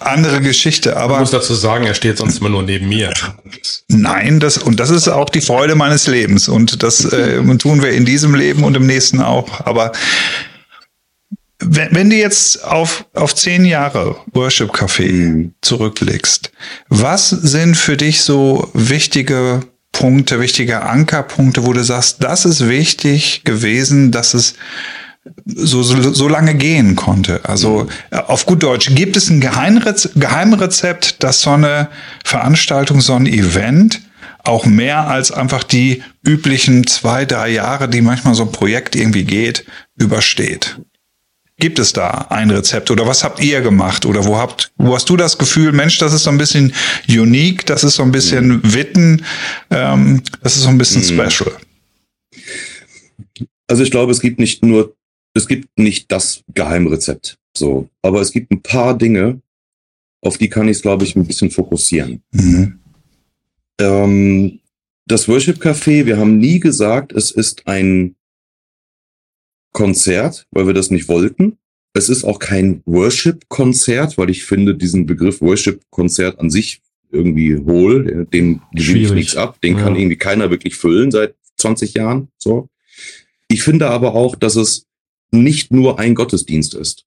[0.00, 0.90] andere Geschichte.
[0.90, 3.12] Ich Aber muss dazu sagen, er steht sonst immer nur neben mir.
[3.86, 7.92] Nein, das und das ist auch die Freude meines Lebens und das äh, tun wir
[7.92, 9.64] in diesem Leben und im nächsten auch.
[9.64, 9.92] Aber
[11.64, 15.54] wenn, wenn du jetzt auf auf zehn Jahre Worship Café Mhm.
[15.62, 16.52] zurückblickst,
[16.88, 19.60] was sind für dich so wichtige
[19.92, 24.54] Punkte, wichtige Ankerpunkte, wo du sagst, das ist wichtig gewesen, dass es
[25.44, 27.44] so, so, so lange gehen konnte.
[27.44, 31.88] Also äh, auf gut Deutsch, gibt es ein Geheimrez Geheimrezept, dass so eine
[32.24, 34.00] Veranstaltung, so ein Event
[34.44, 39.24] auch mehr als einfach die üblichen zwei, drei Jahre, die manchmal so ein Projekt irgendwie
[39.24, 39.64] geht,
[39.96, 40.78] übersteht?
[41.62, 45.08] Gibt es da ein Rezept oder was habt ihr gemacht oder wo habt, wo hast
[45.08, 46.72] du das Gefühl, Mensch, das ist so ein bisschen
[47.08, 49.24] unique, das ist so ein bisschen Witten,
[49.70, 51.30] ähm, das ist so ein bisschen Mhm.
[51.30, 51.52] special.
[53.68, 54.96] Also ich glaube, es gibt nicht nur,
[55.34, 57.38] es gibt nicht das Geheimrezept.
[57.56, 57.88] So.
[58.02, 59.40] Aber es gibt ein paar Dinge,
[60.20, 62.24] auf die kann ich es, glaube ich, ein bisschen fokussieren.
[62.32, 62.80] Mhm.
[63.80, 64.58] Ähm,
[65.06, 68.16] das Worship Café, wir haben nie gesagt, es ist ein
[69.72, 71.58] Konzert, weil wir das nicht wollten.
[71.94, 78.26] Es ist auch kein Worship-Konzert, weil ich finde diesen Begriff Worship-Konzert an sich irgendwie hohl.
[78.32, 79.60] Dem gewinne ich nichts ab.
[79.60, 79.84] Den Ja.
[79.84, 82.28] kann irgendwie keiner wirklich füllen seit 20 Jahren.
[82.38, 82.68] So.
[83.48, 84.86] Ich finde aber auch, dass es
[85.30, 87.04] nicht nur ein Gottesdienst ist.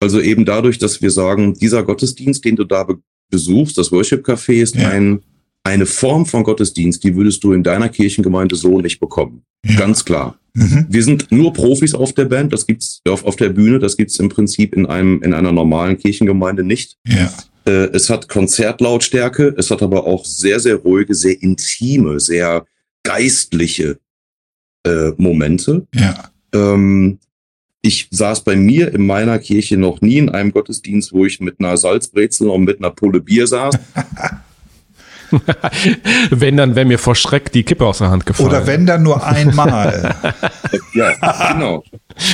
[0.00, 2.98] Also eben dadurch, dass wir sagen, dieser Gottesdienst, den du da be
[3.30, 4.90] besuchst, das Worship Café ist Ja.
[4.90, 5.22] ein,
[5.64, 9.42] eine Form von Gottesdienst, die würdest du in deiner Kirchengemeinde so nicht bekommen.
[9.64, 9.76] Ja.
[9.76, 10.38] Ganz klar.
[10.54, 10.86] Mhm.
[10.88, 14.18] Wir sind nur Profis auf der Band, das gibt's auf, auf der Bühne, das gibt's
[14.18, 16.98] im Prinzip in einem, in einer normalen Kirchengemeinde nicht.
[17.06, 17.32] Ja.
[17.64, 22.66] Äh, es hat Konzertlautstärke, es hat aber auch sehr, sehr ruhige, sehr intime, sehr
[23.02, 23.98] geistliche
[24.84, 25.86] äh, Momente.
[25.94, 26.30] Ja.
[26.54, 27.18] Ähm,
[27.80, 31.58] ich saß bei mir in meiner Kirche noch nie in einem Gottesdienst, wo ich mit
[31.58, 33.74] einer Salzbrezel und mit einer Pulle Bier saß.
[36.30, 38.48] Wenn, dann wäre mir vor Schreck die Kippe aus der Hand gefallen.
[38.48, 40.14] Oder wenn dann nur einmal.
[40.94, 41.84] ja, genau.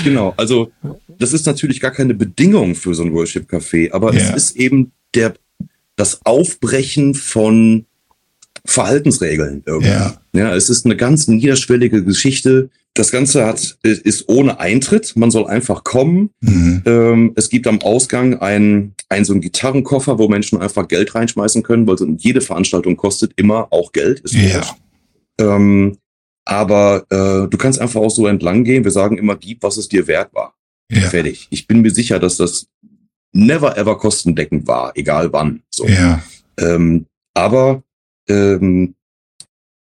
[0.04, 0.34] Genau.
[0.36, 0.70] Also,
[1.18, 4.20] das ist natürlich gar keine Bedingung für so ein Worship-Café, aber Ja.
[4.20, 5.34] es ist eben der,
[5.96, 7.86] das Aufbrechen von
[8.64, 9.88] Verhaltensregeln irgendwie.
[9.90, 10.14] Ja.
[10.32, 12.70] ja, es ist eine ganz niederschwellige Geschichte.
[12.98, 15.14] Das Ganze hat, ist ohne Eintritt.
[15.14, 16.30] Man soll einfach kommen.
[16.40, 16.82] Mhm.
[16.84, 21.62] Ähm, es gibt am Ausgang einen, einen so einen Gitarrenkoffer, wo Menschen einfach Geld reinschmeißen
[21.62, 24.18] können, weil so jede Veranstaltung kostet immer auch Geld.
[24.18, 24.76] Ist Ja.
[25.38, 25.98] Ähm,
[26.44, 28.82] aber äh, du kannst einfach auch so entlang gehen.
[28.82, 30.56] Wir sagen immer, gib, was es dir wert war.
[30.90, 31.02] Ja.
[31.02, 31.46] Fertig.
[31.50, 32.66] Ich bin mir sicher, dass das
[33.32, 35.62] never ever kostendeckend war, egal wann.
[35.70, 35.86] So.
[35.86, 36.20] Ja.
[36.58, 37.84] Ähm, aber
[38.28, 38.96] ähm,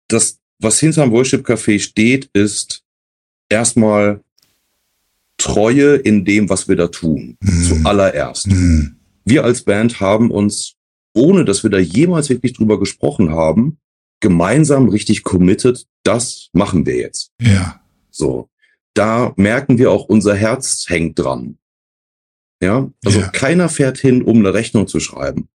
[0.08, 2.82] das, was hinterm Worship Café steht, ist
[3.48, 4.20] erstmal
[5.36, 7.36] Treue in dem, was wir da tun.
[7.40, 7.62] Mhm.
[7.64, 8.48] Zuallererst.
[8.48, 8.96] Mhm.
[9.24, 10.74] Wir als Band haben uns,
[11.14, 13.78] ohne dass wir da jemals wirklich drüber gesprochen haben,
[14.20, 17.30] gemeinsam richtig committed, das machen wir jetzt.
[17.40, 17.80] Ja.
[18.10, 18.48] So.
[18.94, 21.56] Da merken wir auch, unser Herz hängt dran.
[22.60, 23.28] Ja, also Ja.
[23.28, 25.46] keiner fährt hin, um eine Rechnung zu schreiben.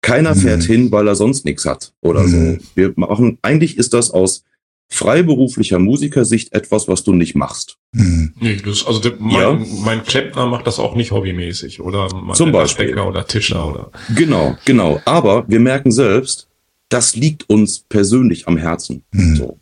[0.00, 0.38] Keiner Mhm.
[0.40, 2.28] fährt hin, weil er sonst nichts hat oder Mhm.
[2.60, 2.66] so.
[2.76, 4.44] Wir machen, eigentlich ist das aus
[4.90, 7.78] freiberuflicher Musikersicht etwas, was du nicht machst.
[7.96, 8.32] Hm.
[8.38, 9.60] Nee, das, also der, mein, Ja.
[9.84, 12.86] mein Klempner macht das auch nicht hobbymäßig oder mein Zum Beispiel.
[12.88, 13.90] Bäcker oder Tischler oder.
[14.14, 15.00] Genau, genau.
[15.04, 16.48] Aber wir merken selbst,
[16.88, 19.02] das liegt uns persönlich am Herzen.
[19.14, 19.36] Hm.
[19.36, 19.58] So.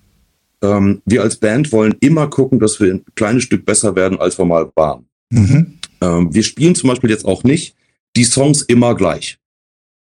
[0.62, 4.39] Ähm, wir als Band wollen immer gucken, dass wir ein kleines Stück besser werden, als
[4.39, 5.07] wir mal waren.
[5.31, 5.79] Mhm.
[6.01, 7.75] Ähm, wir spielen zum Beispiel jetzt auch nicht
[8.16, 9.39] die Songs immer gleich.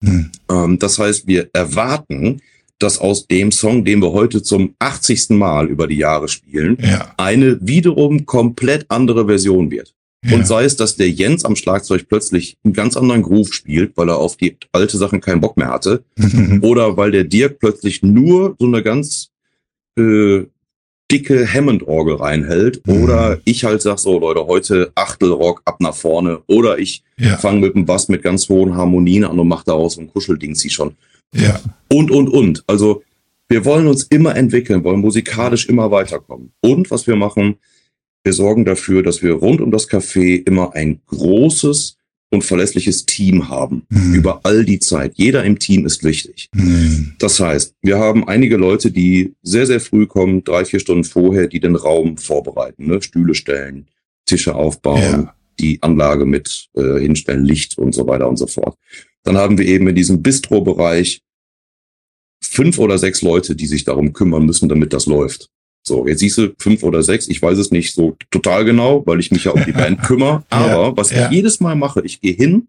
[0.04, 0.32] Hm.
[0.52, 2.42] Ähm, das heißt, wir erwarten,
[2.80, 5.30] dass aus dem Song, den wir heute zum 80.
[5.32, 7.14] Mal über die Jahre spielen, Ja.
[7.18, 9.94] eine wiederum komplett andere Version wird.
[10.26, 10.36] ja.
[10.36, 14.10] Und sei es, dass der Jens am Schlagzeug plötzlich einen ganz anderen Groove spielt, weil
[14.10, 16.04] er auf die alte Sachen keinen Bock mehr hatte,
[16.62, 19.30] oder weil der Dirk plötzlich nur so eine ganz
[19.98, 20.44] äh,
[21.12, 23.04] dicke Hammond-Orgel reinhält, Mhm.
[23.04, 27.38] oder ich halt sag so, Leute, heute Achtelrock ab nach vorne, oder ich ja.
[27.38, 30.56] fange mit dem Bass mit ganz hohen Harmonien an und mache daraus so ein Kuschelding
[30.56, 30.96] sie schon.
[31.34, 31.60] Ja.
[31.90, 32.64] Und, und, und.
[32.68, 33.04] Also
[33.50, 36.52] wir wollen uns immer entwickeln, wollen musikalisch immer weiterkommen.
[36.62, 37.56] Und was wir machen,
[38.24, 41.98] wir sorgen dafür, dass wir rund um das Café immer ein großes
[42.32, 43.86] und verlässliches Team haben.
[43.92, 44.16] Hm.
[44.16, 45.14] Über all die Zeit.
[45.16, 46.50] Jeder im Team ist wichtig.
[46.56, 47.14] Hm.
[47.20, 51.48] Das heißt, wir haben einige Leute, die sehr, sehr früh kommen, drei, vier Stunden vorher,
[51.48, 53.02] die den Raum vorbereiten, ne?
[53.02, 53.88] Stühle stellen,
[54.26, 55.36] Tische aufbauen, Ja.
[55.60, 58.78] die Anlage mit äh, hinstellen, Licht und so weiter und so fort.
[59.24, 61.22] Dann haben wir eben in diesem Bistro-Bereich
[62.44, 65.50] fünf oder sechs Leute, die sich darum kümmern müssen, damit das läuft.
[65.86, 69.20] So, jetzt siehst du fünf oder sechs, ich weiß es nicht so total genau, weil
[69.20, 70.44] ich mich ja um die Band kümmere.
[70.50, 71.26] Aber was ja.
[71.28, 72.68] ich jedes Mal mache, ich gehe hin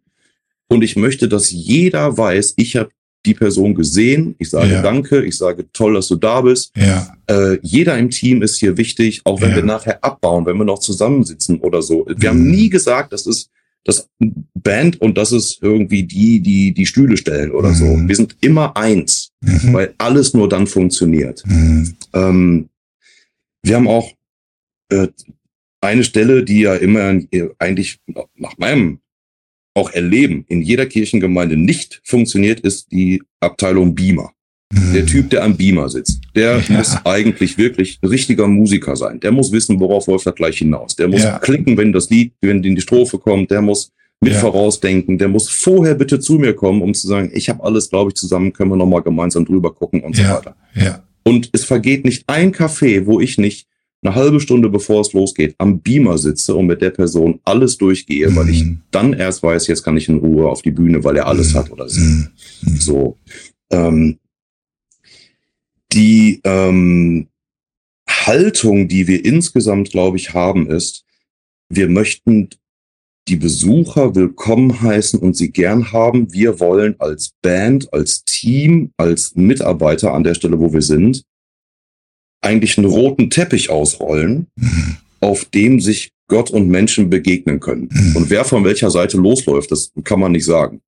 [0.68, 2.90] und ich möchte, dass jeder weiß, ich habe
[3.26, 4.34] die Person gesehen.
[4.38, 4.82] Ich sage Ja.
[4.82, 6.72] Danke, ich sage toll, dass du da bist.
[6.76, 7.16] Ja.
[7.26, 9.56] Äh, jeder im Team ist hier wichtig, auch wenn Ja.
[9.56, 12.04] wir nachher abbauen, wenn wir noch zusammensitzen oder so.
[12.06, 12.26] Wir Mhm.
[12.38, 13.48] haben nie gesagt, das ist
[13.84, 14.08] das
[14.54, 17.84] Band und das ist irgendwie die, die die Stühle stellen oder so.
[17.84, 18.08] Mhm.
[18.08, 19.72] Wir sind immer eins, Mhm.
[19.72, 21.42] weil alles nur dann funktioniert.
[21.46, 21.94] Hm.
[22.14, 22.68] Ähm,
[23.62, 24.10] wir haben auch
[24.90, 25.08] äh,
[25.80, 27.20] eine Stelle, die ja immer
[27.58, 27.98] eigentlich
[28.36, 29.00] nach meinem
[29.74, 34.32] auch Erleben in jeder Kirchengemeinde nicht funktioniert, ist die Abteilung Beamer.
[34.92, 35.06] Der Hm.
[35.06, 36.76] Typ, der am Beamer sitzt, der Ja.
[36.78, 39.20] muss eigentlich wirklich ein richtiger Musiker sein.
[39.20, 40.96] Der muss wissen, worauf läuft das gleich hinaus.
[40.96, 41.38] Der muss Ja.
[41.38, 43.50] klicken, wenn das Lied, wenn in die Strophe kommt.
[43.50, 44.40] Der muss mit Ja.
[44.40, 45.18] vorausdenken.
[45.18, 48.14] Der muss vorher bitte zu mir kommen, um zu sagen, ich habe alles, glaube ich,
[48.14, 50.56] zusammen, können wir nochmal gemeinsam drüber gucken und so weiter.
[50.74, 51.02] Ja.
[51.24, 53.66] Und es vergeht nicht ein Café, wo ich nicht
[54.02, 58.34] eine halbe Stunde bevor es losgeht, am Beamer sitze und mit der Person alles durchgehe,
[58.36, 58.80] weil ich Mhm.
[58.90, 61.58] dann erst weiß, jetzt kann ich in Ruhe auf die Bühne, weil er alles Mhm.
[61.58, 62.00] hat oder so.
[62.00, 62.28] Hm.
[62.64, 62.76] Hm.
[62.76, 63.18] So.
[63.70, 64.18] Ähm,
[65.94, 67.28] die ähm,
[68.08, 71.04] Haltung, die wir insgesamt, glaube ich, haben, ist,
[71.70, 72.50] wir möchten
[73.28, 76.32] die Besucher willkommen heißen und sie gern haben.
[76.32, 81.24] Wir wollen als Band, als Team, als Mitarbeiter an der Stelle, wo wir sind,
[82.42, 84.96] eigentlich einen roten Teppich ausrollen, Hm.
[85.20, 87.88] auf dem sich Gott und Menschen begegnen können.
[87.92, 88.16] Mhm.
[88.16, 90.80] Und wer von welcher Seite losläuft, das kann man nicht sagen.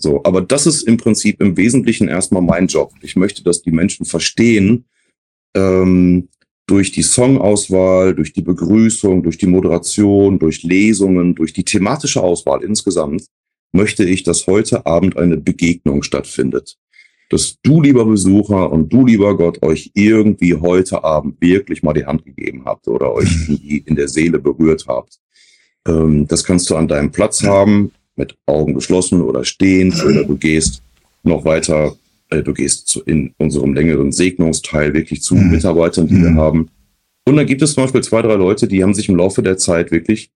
[0.00, 2.92] So, aber das ist im Prinzip im Wesentlichen erstmal mein Job.
[3.02, 4.86] Ich möchte, dass die Menschen verstehen,
[5.54, 6.28] ähm,
[6.66, 12.62] durch die Songauswahl, durch die Begrüßung, durch die Moderation, durch Lesungen, durch die thematische Auswahl
[12.62, 13.26] insgesamt,
[13.72, 16.78] möchte ich, dass heute Abend eine Begegnung stattfindet.
[17.28, 22.06] Dass du, lieber Besucher, und du, lieber Gott, euch irgendwie heute Abend wirklich mal die
[22.06, 23.28] Hand gegeben habt oder euch
[23.84, 25.18] in der Seele berührt habt.
[25.86, 30.36] Ähm, das kannst du an deinem Platz haben, mit Augen geschlossen oder stehend, oder du
[30.36, 30.82] gehst
[31.22, 31.96] noch weiter,
[32.30, 35.50] äh, du gehst in unserem längeren Segnungsteil wirklich zu Mhm.
[35.50, 36.38] Mitarbeitern, die wir Mhm.
[36.38, 36.68] haben.
[37.26, 39.56] Und dann gibt es zum Beispiel zwei, drei Leute, die haben sich im Laufe der
[39.58, 40.30] Zeit wirklich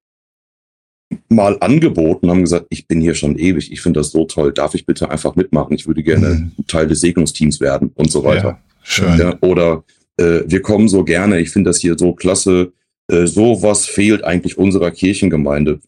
[1.28, 4.74] mal angeboten, haben gesagt, ich bin hier schon ewig, ich finde das so toll, darf
[4.74, 6.66] ich bitte einfach mitmachen, ich würde gerne Mhm.
[6.66, 8.48] Teil des Segnungsteams werden und so weiter.
[8.48, 8.58] Ja.
[8.82, 9.18] Schön.
[9.18, 9.84] Ja, oder
[10.18, 12.72] äh, wir kommen so gerne, ich finde das hier so klasse,
[13.10, 15.80] äh, so was fehlt eigentlich unserer Kirchengemeinde.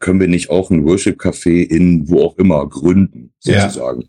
[0.00, 3.62] Können wir nicht auch ein Worship-Café in wo auch immer gründen, Ja.
[3.68, 4.04] sozusagen?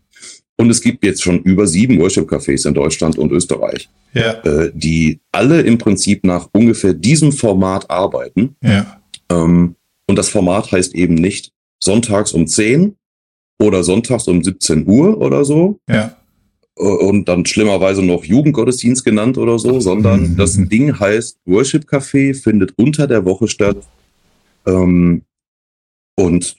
[0.58, 4.32] Und es gibt jetzt schon über sieben Worship-Cafés in Deutschland und Österreich, Ja.
[4.42, 8.56] äh, die alle im Prinzip nach ungefähr diesem Format arbeiten.
[8.62, 9.00] Ja.
[9.30, 9.74] Ähm,
[10.08, 12.96] und das Format heißt eben nicht sonntags um 10
[13.60, 16.16] oder sonntags um 17 Uhr oder so, Ja.
[16.78, 20.36] äh, und dann schlimmerweise noch Jugendgottesdienst genannt oder so, sondern Mhm.
[20.38, 23.76] das Ding heißt Worship Café, findet unter der Woche statt
[24.66, 25.22] ähm,
[26.16, 26.56] und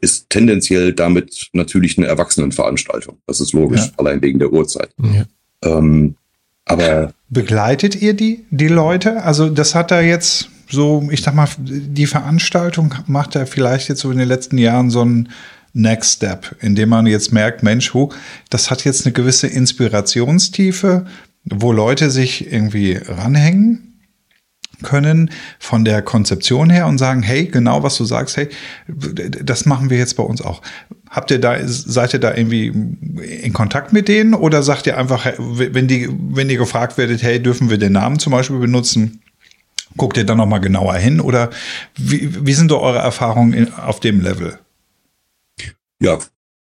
[0.00, 3.18] ist tendenziell damit natürlich eine Erwachsenenveranstaltung.
[3.26, 3.92] Das ist logisch, Ja.
[3.98, 4.90] allein wegen der Uhrzeit.
[5.00, 5.24] Ja.
[5.64, 6.16] Ähm,
[6.64, 9.22] Aber begleitet ihr die, die Leute?
[9.22, 14.00] Also das hat da jetzt so, ich sag mal, die Veranstaltung macht ja vielleicht jetzt
[14.00, 15.28] so in den letzten Jahren so einen
[15.74, 18.10] Next Step, indem man jetzt merkt, Mensch, hu,
[18.50, 19.46] das hat jetzt eine gewisse
[20.16, 21.06] Inspirationstiefe,
[21.44, 23.91] wo Leute sich irgendwie ranhängen
[24.82, 28.48] können von der Konzeption her und sagen, hey, genau was du sagst, hey,
[28.88, 30.62] das machen wir jetzt bei uns auch.
[31.10, 35.26] Habt ihr da, seid ihr da irgendwie in Kontakt mit denen oder sagt ihr einfach,
[35.38, 39.20] wenn die, wenn ihr gefragt werdet, hey, dürfen wir den Namen zum Beispiel benutzen?
[39.96, 41.50] Guckt ihr dann nochmal genauer hin oder
[41.96, 44.58] wie, wie sind da eure Erfahrungen auf dem Level?
[46.00, 46.18] Ja,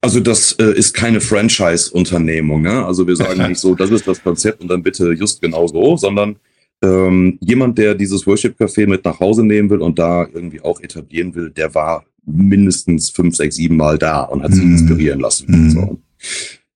[0.02, 2.62] also das äh, ist keine Franchise-Unternehmung.
[2.62, 2.84] Ne?
[2.84, 5.96] Also wir sagen nicht so, das ist das Konzept und dann bitte just genau so,
[5.96, 6.36] sondern
[6.82, 11.34] ähm, jemand, der dieses Worship-Café mit nach Hause nehmen will und da irgendwie auch etablieren
[11.34, 14.72] will, der war mindestens fünf, sechs, sieben Mal da und hat sich mm.
[14.72, 15.46] inspirieren lassen.
[15.48, 15.70] Mm.
[15.70, 16.00] So.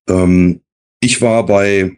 [0.09, 0.61] Ähm,
[1.01, 1.97] ich war bei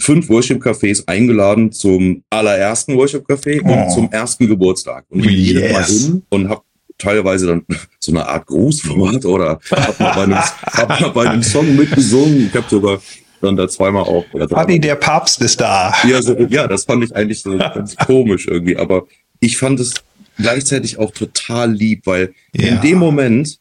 [0.00, 3.72] fünf Worship-Cafés eingeladen zum allerersten Worship-Café oh.
[3.72, 5.04] und zum ersten Geburtstag.
[5.08, 5.46] Und ich bin yes.
[5.46, 6.62] jedes Mal hin und habe
[6.98, 7.64] teilweise dann
[7.98, 12.46] so eine Art Grußwort oder hab mal bei einem, hab mal bei einem Song mitgesungen.
[12.46, 13.00] Ich habe sogar
[13.42, 14.24] dann da zweimal auch.
[14.32, 15.94] Oder der Papst ist da.
[16.08, 18.76] Ja, so, ja, das fand ich eigentlich so ganz komisch irgendwie.
[18.76, 19.06] Aber
[19.40, 19.94] ich fand es
[20.36, 22.68] gleichzeitig auch total lieb, weil ja.
[22.68, 23.58] in dem Moment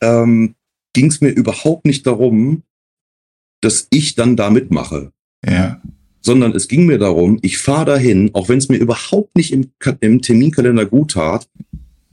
[0.00, 0.54] ähm,
[0.92, 2.62] ging es mir überhaupt nicht darum,
[3.60, 5.12] dass ich dann da mitmache.
[5.44, 5.80] Ja.
[6.20, 9.70] Sondern es ging mir darum, ich fahre dahin, auch wenn es mir überhaupt nicht im,
[10.00, 11.48] im Terminkalender gut tat,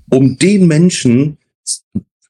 [0.09, 1.37] um den Menschen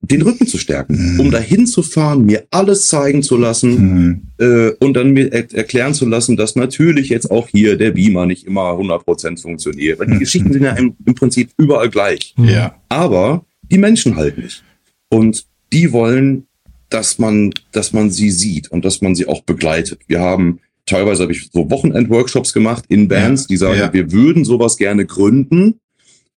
[0.06, 1.20] den Rücken zu stärken, mhm.
[1.20, 4.22] um dahin zu fahren, mir alles zeigen zu lassen mhm.
[4.38, 8.26] äh, und dann mir er erklären zu lassen, dass natürlich jetzt auch hier der Beamer
[8.26, 10.00] nicht immer 100% funktioniert.
[10.00, 10.20] Weil die mhm.
[10.20, 12.36] Geschichten sind ja im, im, Prinzip überall gleich.
[12.38, 12.76] Ja.
[12.90, 14.64] Aber die Menschen halt nicht.
[15.10, 16.48] Und die wollen,
[16.90, 20.02] dass man, dass man sie sieht und dass man sie auch begleitet.
[20.08, 23.48] Wir haben teilweise habe ich so Wochenend-Workshops gemacht in Bands, ja.
[23.48, 23.94] die sagen, ja.
[23.94, 25.80] wir würden sowas gerne gründen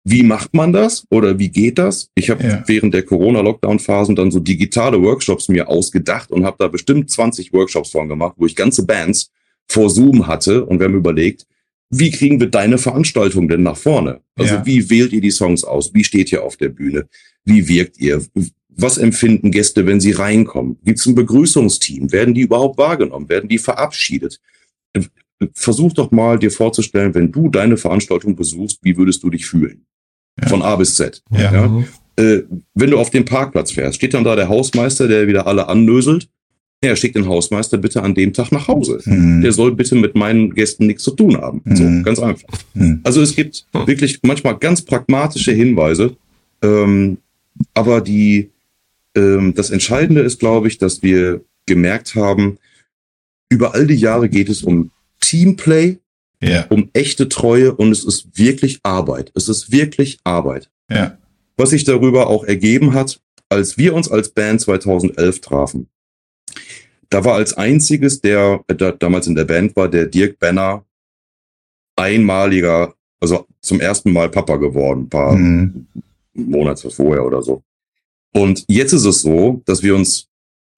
[0.07, 2.11] wie macht man das oder wie geht das?
[2.13, 2.63] Ich habe ja.
[2.67, 7.89] während der Corona-Lockdown-Phasen dann so digitale Workshops mir ausgedacht und habe da bestimmt 20 Workshops
[7.89, 9.31] von gemacht, wo ich ganze Bands
[9.67, 11.47] vor Zoom hatte und wir haben überlegt,
[11.89, 14.21] wie kriegen wir deine Veranstaltung denn nach vorne?
[14.35, 14.65] Also ja.
[14.65, 15.91] wie wählt ihr die Songs aus?
[15.91, 17.07] Wie steht ihr auf der Bühne?
[17.43, 18.23] Wie wirkt ihr?
[18.69, 20.77] Was empfinden Gäste, wenn sie reinkommen?
[20.83, 22.11] Gibt es ein Begrüßungsteam?
[22.11, 23.27] Werden die überhaupt wahrgenommen?
[23.27, 24.39] Werden die verabschiedet?
[25.53, 29.85] Versuch doch mal dir vorzustellen, wenn du deine Veranstaltung besuchst, wie würdest du dich fühlen?
[30.41, 30.49] Ja.
[30.49, 31.21] Von A bis Z.
[31.31, 31.53] Ja.
[31.53, 31.83] ja.
[32.17, 35.67] Äh, wenn du auf den Parkplatz fährst, steht dann da der Hausmeister, der wieder alle
[35.67, 36.29] annöselt.
[36.83, 38.99] Ja, schickt den Hausmeister bitte an dem Tag nach Hause.
[39.05, 39.41] Mhm.
[39.41, 41.61] Der soll bitte mit meinen Gästen nichts zu tun haben.
[41.63, 41.75] Mhm.
[41.75, 42.47] So, ganz einfach.
[42.73, 42.99] Mhm.
[43.03, 46.15] Also es gibt wirklich manchmal ganz pragmatische Hinweise.
[46.61, 47.17] Ähm,
[47.73, 48.51] aber die,
[49.15, 52.57] ähm, das Entscheidende ist, glaube ich, dass wir gemerkt haben,
[53.49, 55.97] über all die Jahre geht es um Teamplay,
[56.41, 56.65] ja.
[56.69, 59.31] um echte Treue und es ist wirklich Arbeit.
[59.35, 60.69] Es ist wirklich Arbeit.
[60.89, 61.17] Ja.
[61.57, 65.87] Was sich darüber auch ergeben hat, als wir uns als Band 2011 trafen.
[67.09, 70.83] Da war als einziges, der, der damals in der Band war, der Dirk Benner,
[71.95, 75.87] einmaliger, also zum ersten Mal Papa geworden, ein paar mhm.
[76.33, 77.63] Monate vorher oder so.
[78.33, 80.27] Und jetzt ist es so, dass wir uns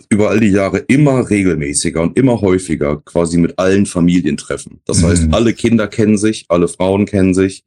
[0.09, 4.79] über all die Jahre immer regelmäßiger und immer häufiger quasi mit allen Familien treffen.
[4.85, 5.07] Das mhm.
[5.07, 7.63] heißt, alle Kinder kennen sich, alle Frauen kennen sich,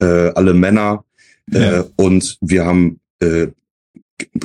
[0.00, 1.04] äh, alle Männer.
[1.52, 1.80] Äh, ja.
[1.80, 3.48] Äh, und wir haben äh,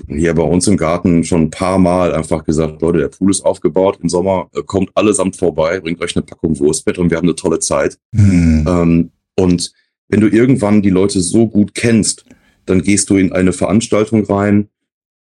[0.07, 3.45] hier bei uns im Garten schon ein paar Mal einfach gesagt, Leute, der Pool ist
[3.45, 7.27] aufgebaut, im Sommer äh, kommt allesamt vorbei, bringt euch eine Packung Wurstbett und wir haben
[7.27, 7.97] eine tolle Zeit.
[8.11, 8.65] Mhm.
[8.67, 9.71] Ähm, und
[10.09, 12.25] wenn du irgendwann die Leute so gut kennst,
[12.65, 14.69] dann gehst du in eine Veranstaltung rein,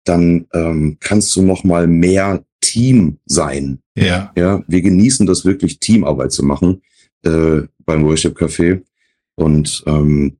[0.09, 3.79] dann ähm, kannst du noch mal mehr Team sein.
[3.95, 4.33] Ja.
[4.35, 6.81] Ja, wir genießen das wirklich Teamarbeit zu machen
[7.23, 8.81] äh, beim Worship Café
[9.35, 10.37] und ähm,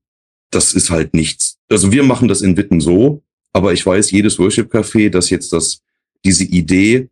[0.50, 1.60] das ist halt nichts.
[1.70, 3.22] Also wir machen das in Witten so,
[3.54, 5.82] aber ich weiß, jedes Worship Café, das jetzt das
[6.26, 7.10] diese Idee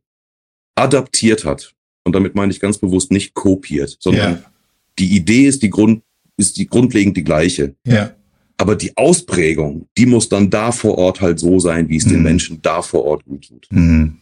[0.75, 4.51] adaptiert hat und damit meine ich ganz bewusst nicht kopiert, sondern ja.
[4.97, 6.01] die Idee ist die Grund
[6.37, 7.75] ist die grundlegend die gleiche.
[7.85, 8.15] Ja.
[8.57, 12.11] Aber die Ausprägung, die muss dann da vor Ort halt so sein, wie es mhm.
[12.11, 13.67] den Menschen da vor Ort gut tut.
[13.69, 14.17] Mhm.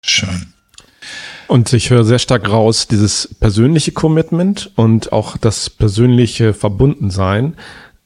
[0.00, 0.52] Schön.
[1.48, 7.56] Und ich höre sehr stark raus, dieses persönliche Commitment und auch das persönliche Verbundensein.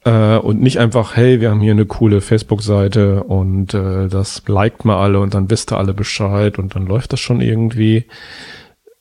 [0.03, 4.85] Äh, und nicht einfach, hey, wir haben hier eine coole Facebook-Seite und äh, das liked
[4.85, 8.05] mal alle und dann wisst ihr alle Bescheid und dann läuft das schon irgendwie.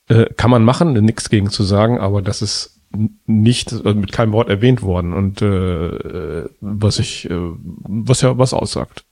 [0.09, 2.80] Äh, kann man machen, nichts gegen zu sagen, aber das ist
[3.27, 7.35] nicht äh, mit keinem Wort erwähnt worden und äh, was ich äh,
[7.83, 9.05] was ja was aussagt.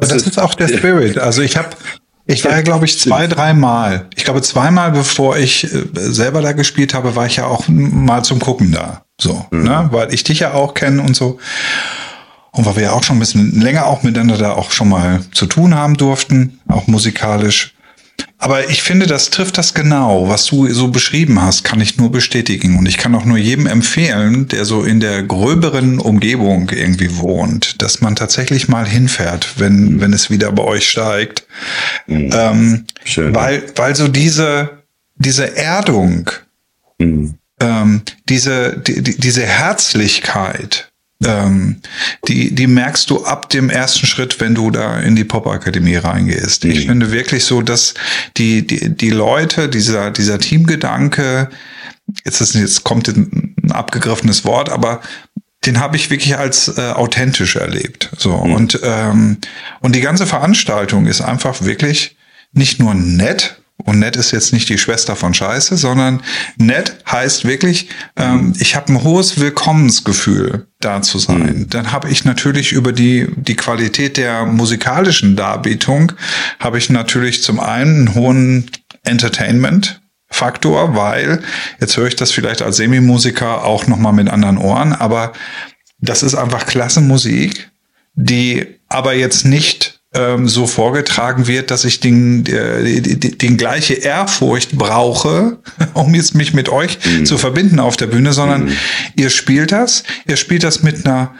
[0.00, 1.18] Das ist auch der Spirit.
[1.18, 1.70] Also ich habe
[2.26, 4.06] Ich war ja, glaube ich, zwei, dreimal.
[4.14, 8.22] Ich glaube, zweimal, bevor ich äh, selber da gespielt habe, war ich ja auch mal
[8.22, 9.02] zum Gucken da.
[9.20, 9.64] So, mhm.
[9.64, 9.88] ne?
[9.90, 11.38] Weil ich dich ja auch kenne und so.
[12.52, 15.20] Und weil wir ja auch schon ein bisschen länger auch miteinander da auch schon mal
[15.32, 17.74] zu tun haben durften, auch musikalisch.
[18.38, 22.10] Aber ich finde, das trifft das genau, was du so beschrieben hast, kann ich nur
[22.10, 22.78] bestätigen.
[22.78, 27.82] Und ich kann auch nur jedem empfehlen, der so in der gröberen Umgebung irgendwie wohnt,
[27.82, 31.46] dass man tatsächlich mal hinfährt, wenn, wenn es wieder bei euch steigt.
[32.06, 32.30] Mhm.
[32.32, 33.34] Ähm, Schön.
[33.34, 34.82] Weil, weil so diese,
[35.16, 36.30] diese Erdung,
[36.98, 37.34] mhm.
[37.60, 40.89] ähm, diese, die, diese Herzlichkeit,
[41.24, 41.80] ähm,
[42.28, 46.64] die, die merkst du ab dem ersten Schritt, wenn du da in die Pop-Akademie reingehst.
[46.64, 46.70] Mhm.
[46.70, 47.94] Ich finde wirklich so, dass
[48.36, 51.50] die, die, die Leute, dieser, dieser Teamgedanke,
[52.24, 55.00] jetzt, ist, jetzt kommt ein abgegriffenes Wort, aber
[55.66, 58.10] den habe ich wirklich als äh, authentisch erlebt.
[58.16, 58.54] So mhm.
[58.54, 59.38] und ähm,
[59.80, 62.16] und die ganze Veranstaltung ist einfach wirklich
[62.52, 66.22] nicht nur nett, und nett ist jetzt nicht die Schwester von Scheiße, sondern
[66.56, 71.60] nett heißt wirklich, ähm, ich habe ein hohes Willkommensgefühl da zu sein.
[71.60, 71.70] Mhm.
[71.70, 76.12] Dann habe ich natürlich über die, die Qualität der musikalischen Darbietung,
[76.58, 78.70] habe ich natürlich zum einen einen hohen
[79.04, 80.00] Entertainment.
[80.32, 81.42] Faktor, weil
[81.80, 85.32] jetzt höre ich das vielleicht als Semimusiker auch noch mal mit anderen Ohren, aber
[85.98, 87.68] das ist einfach klasse Musik,
[88.14, 93.94] die aber jetzt nicht ähm, so vorgetragen wird, dass ich den, äh, den, den gleiche
[93.94, 95.58] Ehrfurcht brauche,
[95.94, 97.26] um jetzt mich mit euch mhm.
[97.26, 98.76] zu verbinden auf der Bühne, sondern mhm.
[99.16, 101.34] ihr spielt das, ihr spielt das mit einer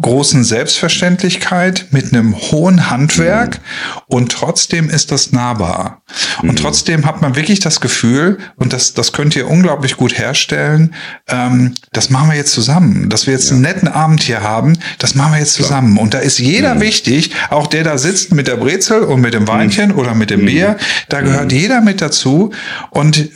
[0.00, 4.02] großen Selbstverständlichkeit, mit einem hohen Handwerk mhm.
[4.08, 6.02] und trotzdem ist das nahbar.
[6.42, 6.50] Mhm.
[6.50, 10.94] Und trotzdem hat man wirklich das Gefühl, und das, das könnt ihr unglaublich gut herstellen,
[11.28, 13.08] ähm, das machen wir jetzt zusammen.
[13.08, 13.52] Dass wir jetzt ja.
[13.52, 15.94] einen netten Abend hier haben, das machen wir jetzt zusammen.
[15.94, 16.04] Klar.
[16.04, 16.80] Und da ist jeder mhm.
[16.80, 19.98] wichtig, auch der da sitzt mit der Brezel und mit dem Weinchen mhm.
[19.98, 20.76] oder mit dem Bier,
[21.08, 21.58] da gehört mhm.
[21.58, 22.52] jeder mit dazu.
[22.90, 23.30] Und äh,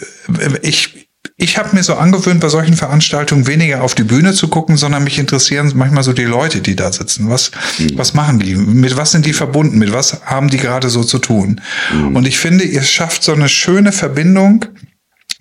[0.62, 1.09] ich,
[1.40, 5.04] ich habe mir so angewöhnt, bei solchen Veranstaltungen weniger auf die Bühne zu gucken, sondern
[5.04, 7.30] mich interessieren manchmal so die Leute, die da sitzen.
[7.30, 7.96] Was, mhm.
[7.96, 8.54] was machen die?
[8.54, 9.78] Mit was sind die verbunden?
[9.78, 11.62] Mit was haben die gerade so zu tun?
[11.94, 12.14] Mhm.
[12.14, 14.66] Und ich finde, ihr schafft so eine schöne Verbindung,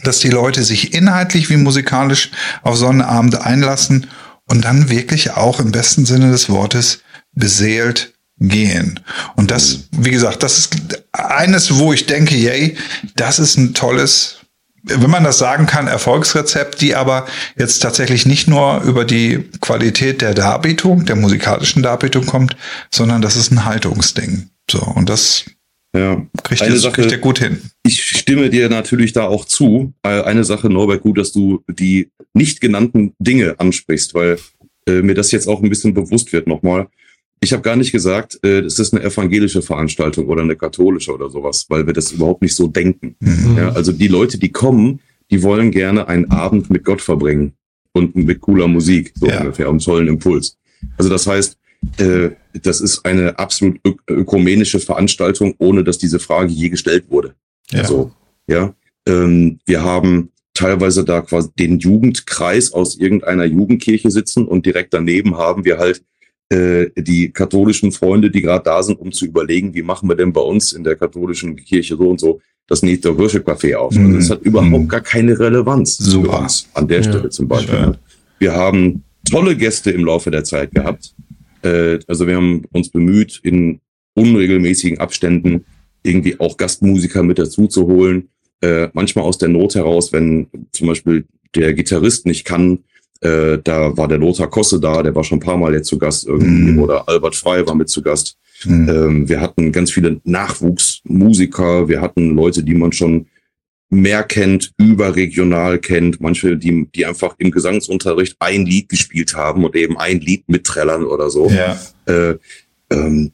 [0.02, 2.32] dass die Leute sich inhaltlich wie musikalisch
[2.64, 4.08] auf so einen Abend einlassen
[4.45, 7.00] und dann wirklich auch im besten Sinne des Wortes
[7.34, 9.02] beseelt gehen.
[9.36, 10.06] Und das, mhm.
[10.06, 12.78] wie gesagt, das ist eines, wo ich denke, yay,
[13.18, 14.39] das ist ein tolles
[14.84, 17.28] wenn man das sagen kann, Erfolgsrezept, die aber
[17.58, 22.56] jetzt tatsächlich nicht nur über die Qualität der Darbietung, der musikalischen Darbietung kommt,
[22.92, 24.50] sondern das ist ein Haltungsding.
[24.70, 25.46] So, und das
[25.96, 26.22] ja.
[26.44, 27.62] kriegt, eine Sache, kriegt er gut hin.
[27.84, 29.94] Ich stimme dir natürlich da auch zu.
[30.04, 34.38] Äh, eine Sache, Norbert, gut, dass du die nicht genannten Dinge ansprichst, weil
[34.88, 36.88] äh, mir das jetzt auch ein bisschen bewusst wird nochmal.
[37.42, 41.30] Ich habe gar nicht gesagt, äh, es ist eine evangelische Veranstaltung oder eine katholische oder
[41.30, 43.16] sowas, weil wir das überhaupt nicht so denken.
[43.20, 43.56] Mhm.
[43.58, 45.00] Ja, also die Leute, die kommen,
[45.32, 47.54] die wollen gerne einen Abend mit Gott verbringen
[47.94, 49.40] und mit cooler Musik, so ja.
[49.40, 50.58] ungefähr, und tollen Impuls.
[50.98, 51.58] Also das heißt,
[51.98, 52.32] äh,
[52.62, 57.36] das ist eine absolut ök ökumenische Veranstaltung, ohne dass diese Frage je gestellt wurde.
[57.72, 57.82] Ja.
[57.82, 58.12] Also,
[58.48, 58.74] ja.
[59.08, 65.38] Ähm, wir haben teilweise da quasi den Jugendkreis aus irgendeiner Jugendkirche sitzen und direkt daneben
[65.38, 66.04] haben wir halt
[66.50, 70.34] äh, die katholischen Freunde, die gerade da sind, um zu überlegen, wie machen wir denn
[70.34, 73.93] bei uns in der katholischen Kirche so und so das nächste Worship Café auf.
[73.95, 74.06] Mhm.
[74.06, 74.88] Also das hat überhaupt mhm.
[74.88, 76.32] gar keine Relevanz Super.
[76.32, 77.04] für uns an der ja.
[77.04, 77.78] Stelle zum Beispiel.
[77.78, 77.97] Schön.
[78.39, 81.14] Wir haben tolle Gäste im Laufe der Zeit gehabt.
[81.62, 83.80] Äh, also wir haben uns bemüht, in
[84.14, 85.66] unregelmäßigen Abständen
[86.04, 88.30] irgendwie auch Gastmusiker mit dazu zu holen.
[88.62, 91.26] Äh, manchmal aus der Not heraus, wenn zum Beispiel
[91.56, 92.80] der Gitarrist nicht kann,
[93.22, 95.97] äh, da war der Lothar Kosse da, der war schon ein paar Mal jetzt zu
[95.97, 96.80] Gast irgendwie, mm.
[96.80, 98.38] oder Albert Frey war mit zu Gast.
[98.63, 98.89] Mm.
[98.89, 103.28] Ähm, wir hatten ganz viele Nachwuchsmusiker, wir hatten Leute, die man schon
[103.89, 109.76] mehr kennt, überregional kennt, manche, die, die einfach im Gesangsunterricht ein Lied gespielt haben und
[109.76, 111.49] eben ein Lied mitträllern oder so.
[111.49, 111.80] Ja.
[112.05, 112.38] Äh,
[112.91, 113.32] ähm,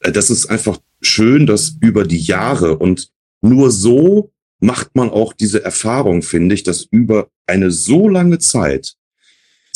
[0.00, 3.10] das ist einfach schön, dass über die Jahre und
[3.40, 8.96] nur so macht man auch diese Erfahrung, finde ich, dass über eine so lange Zeit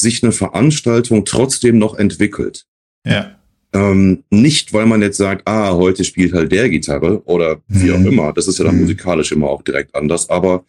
[0.02, 2.66] sich eine Veranstaltung trotzdem noch entwickelt.
[3.06, 3.38] Ja.
[3.74, 7.94] Ähm, nicht, weil man jetzt sagt, ah, heute spielt halt der Gitarre oder wie mhm.
[7.94, 8.32] auch immer.
[8.34, 8.82] Das ist ja dann mhm.
[8.82, 10.28] musikalisch immer auch direkt anders.
[10.28, 10.66] Aber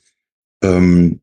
[0.64, 1.20] ähm,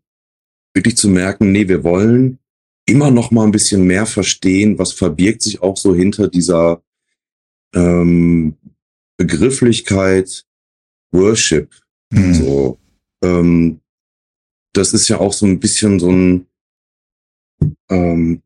[0.74, 2.38] wirklich zu merken, nee, wir wollen
[2.86, 6.82] immer noch mal ein bisschen mehr verstehen, was verbirgt sich auch so hinter dieser
[7.74, 8.56] ähm,
[9.16, 10.44] Begrifflichkeit
[11.12, 11.74] Worship.
[12.10, 12.34] Mhm.
[12.34, 12.78] So,
[13.22, 13.80] ähm,
[14.72, 16.46] das ist ja auch so ein bisschen so ein
[17.88, 18.42] ähm,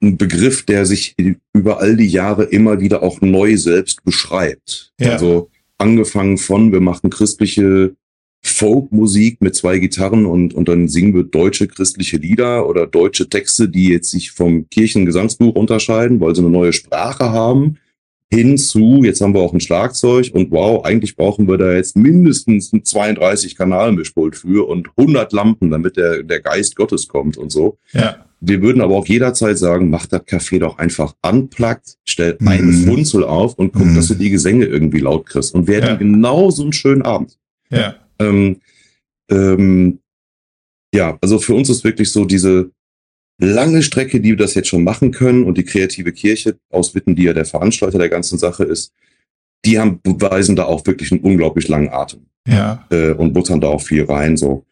[0.00, 1.16] ein Begriff, der sich
[1.52, 4.92] über all die Jahre immer wieder auch neu selbst beschreibt.
[5.00, 5.12] Ja.
[5.12, 7.94] Also angefangen von, wir machen christliche
[8.44, 13.68] Folkmusik mit zwei Gitarren und, und dann singen wir deutsche christliche Lieder oder deutsche Texte,
[13.68, 17.78] die jetzt sich vom Kirchengesangsbuch unterscheiden, weil sie eine neue Sprache haben.
[18.34, 22.72] Hinzu, jetzt haben wir auch ein Schlagzeug und wow, eigentlich brauchen wir da jetzt mindestens
[22.72, 27.76] ein 32 Kanalmischpult für und 100 Lampen, damit der, der Geist Gottes kommt und so.
[27.92, 28.24] Ja.
[28.40, 32.86] Wir würden aber auch jederzeit sagen, mach das Café doch einfach unplugged, stell einen Mhm.
[32.86, 33.96] Funzel auf und guck, Mhm.
[33.96, 35.94] dass du die Gesänge irgendwie laut kriegst und werden Ja.
[35.96, 37.38] genau so einen schönen Abend.
[37.70, 37.96] Ja.
[38.18, 38.56] Ähm,
[39.30, 39.98] ähm,
[40.94, 42.70] ja, also für uns ist wirklich so diese
[43.42, 47.16] lange Strecke, die wir das jetzt schon machen können und die kreative Kirche aus Witten,
[47.16, 48.92] die ja der Veranstalter der ganzen Sache ist,
[49.64, 52.86] die haben beweisen da auch wirklich einen unglaublich langen Atem Ja.
[52.90, 54.36] äh, und buttern da auch viel rein.
[54.36, 54.64] So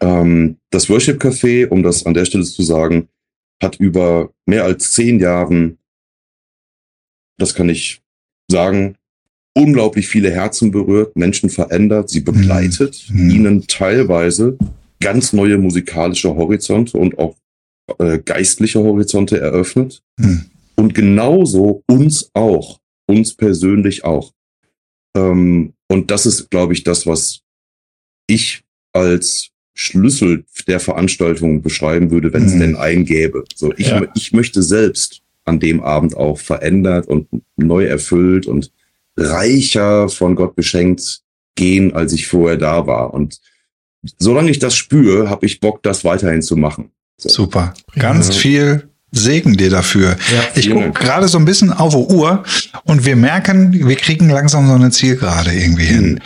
[0.00, 3.08] ähm, das Worship Café, um das an der Stelle zu sagen,
[3.62, 5.78] hat über mehr als zehn Jahren,
[7.38, 8.02] das kann ich
[8.50, 8.96] sagen,
[9.54, 13.30] unglaublich viele Herzen berührt, Menschen verändert, sie begleitet, Mhm.
[13.30, 14.58] ihnen teilweise
[15.00, 17.36] ganz neue musikalische Horizonte und auch
[17.98, 20.02] äh, geistliche Horizonte eröffnet.
[20.18, 20.46] Hm.
[20.74, 24.32] Und genauso uns auch, uns persönlich auch.
[25.16, 27.40] Ähm, und das ist, glaube ich, das, was
[28.26, 28.62] ich
[28.92, 32.60] als Schlüssel der Veranstaltung beschreiben würde, wenn es Mhm.
[32.60, 33.44] denn einen gäbe.
[33.54, 34.02] So, ich, Ja.
[34.14, 38.72] ich möchte selbst an dem Abend auch verändert und neu erfüllt und
[39.16, 41.20] reicher von Gott beschenkt
[41.54, 43.14] gehen, als ich vorher da war.
[43.14, 43.38] Und
[44.18, 46.90] solange ich das spüre, habe ich Bock, das weiterhin zu machen.
[47.18, 47.74] Super.
[47.94, 50.16] Ganz viel Segen dir dafür.
[50.54, 52.44] ich vielen gucke gerade so ein bisschen auf die Uhr
[52.84, 56.14] und wir merken, wir kriegen langsam so eine Zielgerade irgendwie hin.
[56.14, 56.20] Mhm.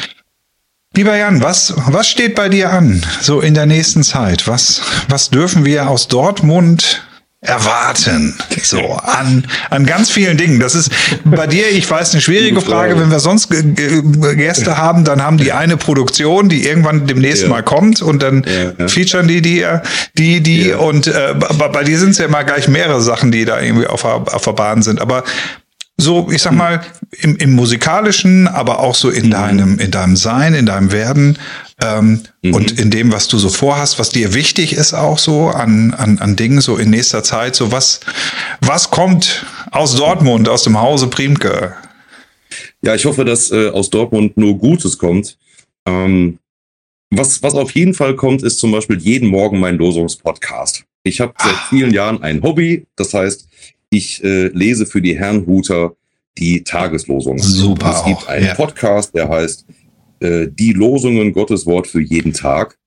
[0.96, 4.48] Lieber Jan, was, was steht bei dir an, so in der nächsten Zeit?
[4.48, 7.04] Was, was dürfen wir aus Dortmund
[7.40, 8.34] erwarten?
[8.62, 10.60] So, an, an ganz vielen Dingen.
[10.60, 10.90] Das ist
[11.24, 12.98] bei dir, ich weiß, eine schwierige Frage.
[13.00, 14.02] Wenn wir sonst G-
[14.36, 17.48] Gäste haben, dann haben die eine Produktion, die irgendwann demnächst Ja.
[17.48, 18.88] mal kommt und dann Ja, ja.
[18.88, 19.64] featuren die die,
[20.18, 20.76] die, die Ja.
[20.78, 23.86] und äh, bei, bei dir sind es ja immer gleich mehrere Sachen, die da irgendwie
[23.86, 25.00] auf, der- auf der Bahn sind.
[25.00, 25.24] Aber
[26.00, 26.82] so, ich sag mal,
[27.20, 31.38] im, im musikalischen, aber auch so in deinem, in deinem Sein, in deinem Werden
[31.82, 35.94] ähm, und in dem, was du so vorhast, was dir wichtig ist, auch so an,
[35.94, 38.00] an, an Dingen, so in nächster Zeit, so was,
[38.60, 41.74] was kommt aus Dortmund, aus dem Hause Priemke?
[42.82, 45.36] Ja, ich hoffe, dass äh, aus Dortmund nur Gutes kommt.
[45.86, 46.38] Ähm,
[47.10, 50.84] was, was auf jeden Fall kommt, ist zum Beispiel jeden Morgen mein Losungspodcast.
[51.02, 53.48] Ich habe seit vielen Jahren ein Hobby, das heißt,
[53.90, 55.94] ich äh, lese für die Herrnhuter
[56.38, 57.42] die Tageslosungen.
[57.42, 58.54] Super Es gibt auch, einen ja.
[58.54, 59.66] Podcast, der heißt
[60.20, 62.78] äh, Die Losungen Gottes Wort für jeden Tag.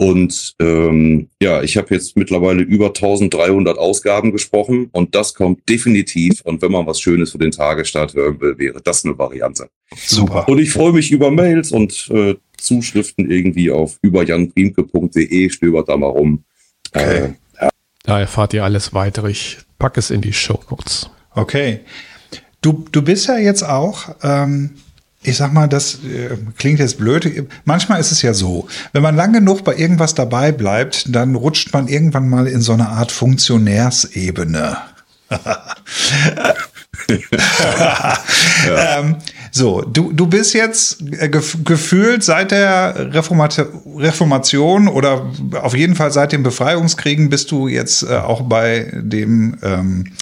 [0.00, 6.40] Und ähm, ja, ich habe jetzt mittlerweile über 1300 Ausgaben gesprochen und das kommt definitiv.
[6.42, 9.68] Und wenn man was Schönes für den Tagesstart hören will, wäre das eine Variante.
[9.96, 10.48] Super.
[10.48, 16.06] Und ich freue mich über Mails und äh, Zuschriften irgendwie auf überjanpriemke.de, stöbert da mal
[16.06, 16.44] rum.
[16.92, 17.34] Okay.
[17.56, 17.68] Äh,
[18.04, 19.32] Da erfahrt ihr alles weitere.
[19.32, 21.10] Ich packe es in die Show Notes.
[21.34, 21.80] Okay.
[22.60, 24.70] Du, du bist ja jetzt auch, ähm,
[25.22, 27.48] ich sag mal, das äh, klingt jetzt blöd.
[27.64, 31.72] Manchmal ist es ja so, wenn man lange genug bei irgendwas dabei bleibt, dann rutscht
[31.72, 34.78] man irgendwann mal in so eine Art Funktionärsebene.
[38.68, 39.16] ähm,
[39.50, 45.30] so, du, du bist jetzt äh, gef gefühlt seit der Reformat Reformation oder
[45.60, 50.12] auf jeden Fall seit den Befreiungskriegen bist du jetzt äh, auch bei dem ähm,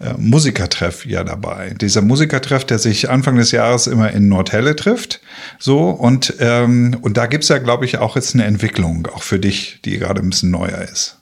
[0.00, 1.74] äh, Musikertreff ja dabei.
[1.80, 5.20] Dieser Musikertreff, der sich Anfang des Jahres immer in Nordhelle trifft.
[5.58, 9.38] So, und, ähm, und da gibt's ja, glaube ich, auch jetzt eine Entwicklung, auch für
[9.38, 11.18] dich, die gerade ein bisschen neuer ist.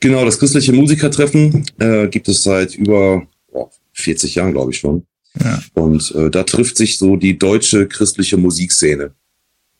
[0.00, 5.06] Genau, das christliche Musikertreffen äh, gibt es seit über oh, 40 Jahren, glaube ich schon.
[5.42, 5.62] Ja.
[5.74, 9.12] Und äh, da trifft sich so die deutsche christliche Musikszene.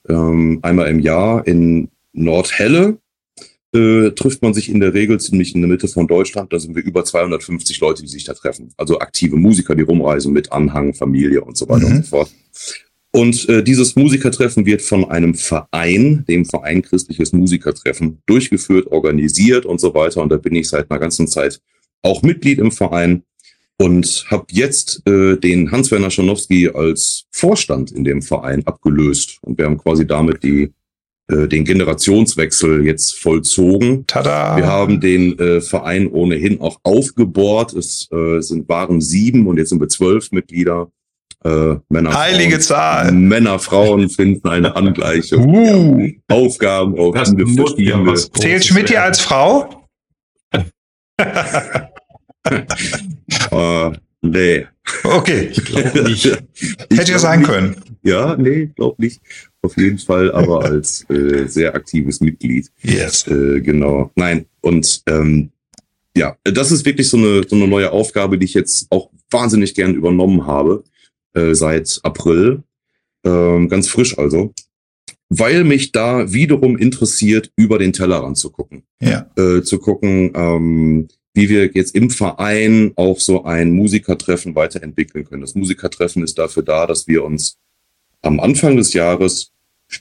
[0.09, 2.99] Ähm, einmal im Jahr in Nordhelle
[3.75, 6.53] äh, trifft man sich in der Regel ziemlich in der Mitte von Deutschland.
[6.53, 8.73] Da sind wir über 250 Leute, die sich da treffen.
[8.77, 11.97] Also aktive Musiker, die rumreisen mit Anhang, Familie und so weiter Mhm.
[11.97, 12.31] und so fort.
[13.13, 19.81] Und äh, dieses Musikertreffen wird von einem Verein, dem Verein Christliches Musikertreffen, durchgeführt, organisiert und
[19.81, 20.21] so weiter.
[20.23, 21.61] Und da bin ich seit einer ganzen Zeit
[22.03, 23.23] auch Mitglied im Verein
[23.79, 29.39] und habe jetzt äh, den Hans-Werner Schanowski als Vorstand in dem Verein abgelöst.
[29.43, 30.73] Und wir haben quasi damit die,
[31.29, 34.07] äh, den Generationswechsel jetzt vollzogen.
[34.07, 34.57] Tada!
[34.57, 37.75] Wir haben den äh, Verein ohnehin auch aufgebohrt.
[37.75, 40.91] Es äh, sind, waren sieben und jetzt sind wir zwölf Mitglieder.
[41.45, 43.13] Äh, Männer, Heilige Frauen, Zahl.
[43.13, 45.45] Männer, Frauen finden eine Angleichung.
[45.47, 46.11] Uh.
[46.29, 47.35] Aufgaben auf Das
[47.77, 49.87] ja Zählt Schmidt hier als Frau?
[53.51, 53.93] Äh,
[54.23, 54.67] nee.
[55.05, 55.49] Okay.
[55.51, 56.27] Ich glaube nicht.
[56.55, 57.49] Ich Hätte ja sein nicht.
[57.49, 57.77] können.
[58.03, 59.21] ja, nee, glaub nicht.
[59.63, 62.71] Auf jeden Fall, aber als äh, sehr aktives Mitglied.
[62.83, 63.27] Yes.
[63.27, 64.11] Äh, genau.
[64.15, 65.51] Nein, und ähm,
[66.17, 69.75] ja, das ist wirklich so eine, so eine neue Aufgabe, die ich jetzt auch wahnsinnig
[69.75, 70.83] gern übernommen habe,
[71.35, 72.63] äh, seit April.
[73.25, 74.55] Ähm, ganz frisch also.
[75.29, 78.85] Weil mich da wiederum interessiert, über den Tellerrand zu gucken.
[79.03, 79.29] Ja.
[79.37, 85.43] Äh, zu gucken, ähm, wie wir jetzt im Verein auch so ein Musikertreffen weiterentwickeln können.
[85.43, 87.59] Das Musikertreffen ist dafür da, dass wir uns
[88.23, 89.53] am Anfang des Jahres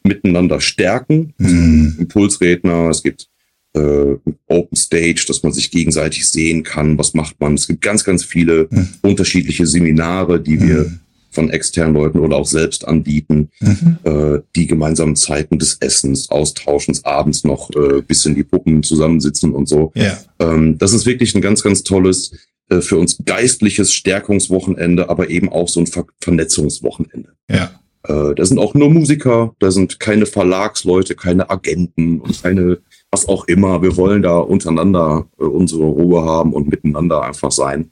[0.03, 1.33] miteinander stärken.
[1.37, 1.97] Mhm.
[1.99, 3.27] Impulsredner, es gibt
[3.73, 4.15] äh,
[4.47, 7.55] Open Stage, dass man sich gegenseitig sehen kann, was macht man.
[7.55, 8.87] Es gibt ganz, ganz viele Mhm.
[9.01, 10.99] unterschiedliche Seminare, die wir Mhm.
[11.35, 13.97] Von externen Leuten oder auch selbst anbieten, Mhm.
[14.03, 19.67] äh, die gemeinsamen Zeiten des Essens, Austauschens, abends noch äh, bisschen die Puppen zusammensitzen und
[19.67, 19.91] so.
[19.95, 20.17] Ja.
[20.39, 22.31] Ähm, das ist wirklich ein ganz, ganz tolles
[22.69, 27.29] äh, für uns geistliches Stärkungswochenende, aber eben auch so ein Ver Vernetzungswochenende.
[27.49, 27.71] Ja.
[28.07, 32.79] Äh, da sind auch nur Musiker, da sind keine Verlagsleute, keine Agenten und keine
[33.11, 33.81] was auch immer.
[33.81, 37.91] Wir wollen da untereinander äh, unsere Ruhe haben und miteinander einfach sein.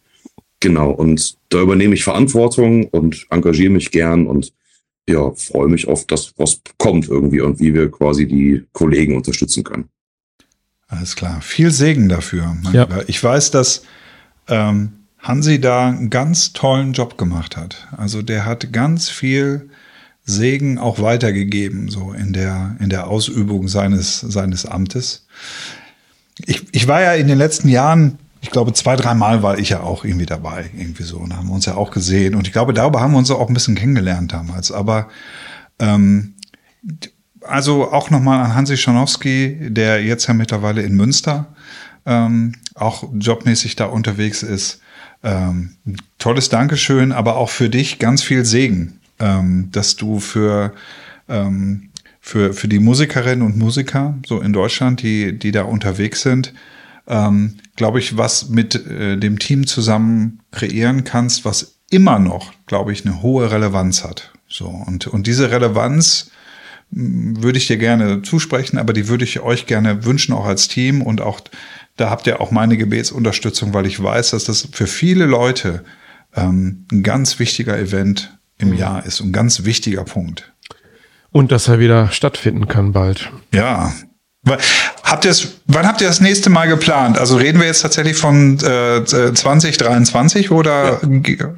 [0.64, 4.54] Genau, und da übernehme ich Verantwortung und engagiere mich gern und
[5.10, 9.66] ja, freue mich auf das, was kommt irgendwie und wie wir quasi die Kollegen unterstützen
[9.66, 9.90] können.
[10.88, 11.42] Alles klar.
[11.42, 12.56] Viel Segen dafür.
[12.64, 12.88] Mein Ja.
[13.08, 13.84] Ich weiß, dass
[14.48, 17.90] ähm, Hansi da einen ganz tollen Job gemacht hat.
[17.98, 19.70] Also der hat ganz viel
[20.24, 25.28] Segen auch weitergegeben, so in der, in der Ausübung seines, seines Amtes.
[26.46, 29.80] Ich, ich war ja in den letzten Jahren, ich glaube, zwei, dreimal war ich ja
[29.80, 32.36] auch irgendwie dabei, irgendwie so, und haben uns ja auch gesehen.
[32.36, 34.70] Und ich glaube, darüber haben wir uns auch ein bisschen kennengelernt damals.
[34.70, 35.08] Aber
[35.80, 36.34] ähm,
[37.40, 41.54] also auch nochmal an Hansi Schanowski, der jetzt ja mittlerweile in Münster
[42.06, 44.82] ähm, auch jobmäßig da unterwegs ist.
[45.24, 45.78] Ähm,
[46.20, 50.74] tolles Dankeschön, aber auch für dich ganz viel Segen, ähm, dass du für,
[51.30, 56.54] ähm, für, für die Musikerinnen und Musiker so in Deutschland, die, die da unterwegs sind,
[57.08, 62.92] ähm, glaube ich, was mit äh, dem Team zusammen kreieren kannst, was immer noch, glaube
[62.94, 64.32] ich, eine hohe Relevanz hat.
[64.48, 66.32] So, und, und diese Relevanz
[66.92, 70.68] mh, würde ich dir gerne zusprechen, aber die würde ich euch gerne wünschen, auch als
[70.68, 71.02] Team.
[71.02, 71.42] Und auch
[71.98, 75.84] da habt ihr auch meine Gebetsunterstützung, weil ich weiß, dass das für viele Leute
[76.36, 80.54] ähm, ein ganz wichtiger Event im Jahr ist, ein ganz wichtiger Punkt.
[81.32, 83.32] Und dass er wieder stattfinden kann bald.
[83.54, 83.92] Ja.
[85.04, 87.18] Habt ihr es, wann habt ihr das nächste Mal geplant?
[87.18, 91.00] Also reden wir jetzt tatsächlich von äh, 2023 oder?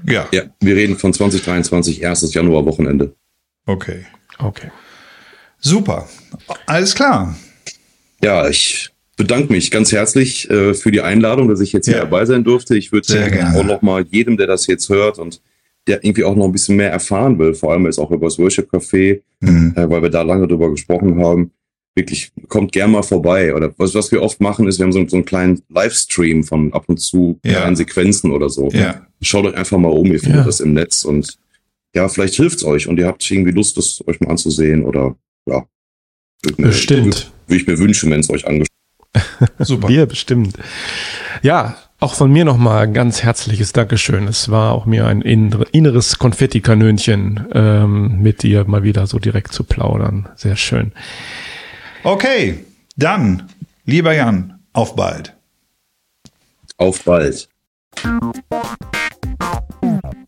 [0.08, 0.26] Ja.
[0.32, 3.16] Ja, wir reden von 2023, erstes Januar-Wochenende.
[3.66, 4.06] Okay.
[4.38, 4.70] Okay.
[5.60, 6.08] Super.
[6.68, 7.36] Alles klar.
[8.24, 12.02] Ja, ich bedanke mich ganz herzlich äh, für die Einladung, dass ich jetzt hier Ja.
[12.02, 12.78] dabei sein durfte.
[12.78, 13.58] Ich würde Sehr gerne.
[13.58, 15.42] auch noch mal jedem, der das jetzt hört und
[15.88, 18.38] der irgendwie auch noch ein bisschen mehr erfahren will, vor allem jetzt auch über das
[18.38, 19.74] Worship Café, Mhm.
[19.76, 21.52] äh, weil wir da lange drüber gesprochen haben,
[21.96, 23.56] wirklich kommt gern mal vorbei.
[23.56, 26.74] Oder was, was wir oft machen, ist, wir haben so, so einen kleinen Livestream von
[26.74, 27.62] ab und zu Ja.
[27.62, 28.70] kleinen Sequenzen oder so.
[28.72, 29.06] Ja.
[29.22, 30.46] Schaut euch einfach mal um, ihr findet Ja.
[30.46, 31.38] das im Netz und
[31.96, 35.16] ja, vielleicht hilft's euch und ihr habt irgendwie Lust, das euch mal anzusehen oder
[35.48, 35.64] ja.
[36.44, 37.32] Würde mir- Bestimmt.
[37.48, 38.68] Würde ich mir wünschen, wenn es euch angeschaut
[39.60, 39.88] Super.
[39.88, 40.58] Wir bestimmt.
[41.42, 44.28] Ja, auch von mir nochmal ein ganz herzliches Dankeschön.
[44.28, 49.54] Es war auch mir ein innere- inneres Konfettikanönchen, ähm, mit dir mal wieder so direkt
[49.54, 50.28] zu plaudern.
[50.36, 50.92] Sehr schön.
[52.06, 52.60] Okay,
[52.98, 53.44] dann,
[53.86, 55.34] lieber Jan, auf bald.
[56.78, 57.50] Auf bald.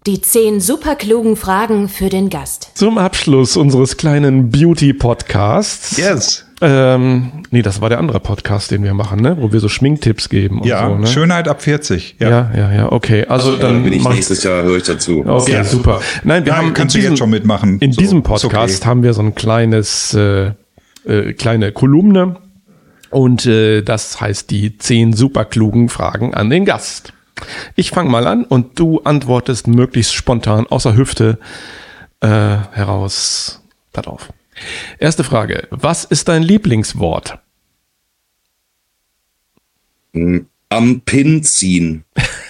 [0.08, 2.72] Die zehn superklugen Fragen für den Gast.
[2.74, 5.98] Zum Abschluss unseres kleinen Beauty-Podcasts.
[5.98, 6.46] Yes.
[6.62, 9.38] Ähm, nee, das war der andere Podcast, den wir machen, ne?
[9.40, 11.06] Wo wir so Schminktipps geben und Ja, so, ne?
[11.06, 12.16] Schönheit ab 40.
[12.20, 12.30] Ja.
[12.30, 13.26] Ja, ja, ja, okay.
[13.28, 15.24] Also Dann dann bin ich mach- nächstes Jahr, höre ich dazu.
[15.28, 15.64] Okay, Ja.
[15.64, 16.02] super.
[16.24, 17.78] Nein, wir Ja, haben kannst in du diesem, jetzt schon mitmachen.
[17.80, 18.90] In So, diesem Podcast okay.
[18.90, 20.54] haben wir so ein kleines, äh,
[21.08, 22.38] äh, kleine Kolumne
[23.10, 27.14] und äh, das heißt die zehn superklugen Fragen an den Gast.
[27.76, 31.40] Ich fange mal an und du antwortest möglichst spontan außer Hüfte
[32.20, 34.30] äh, heraus darauf.
[34.98, 35.68] Erste Frage.
[35.70, 37.40] Was ist dein Lieblingswort?
[40.14, 42.04] Am Pin ziehen.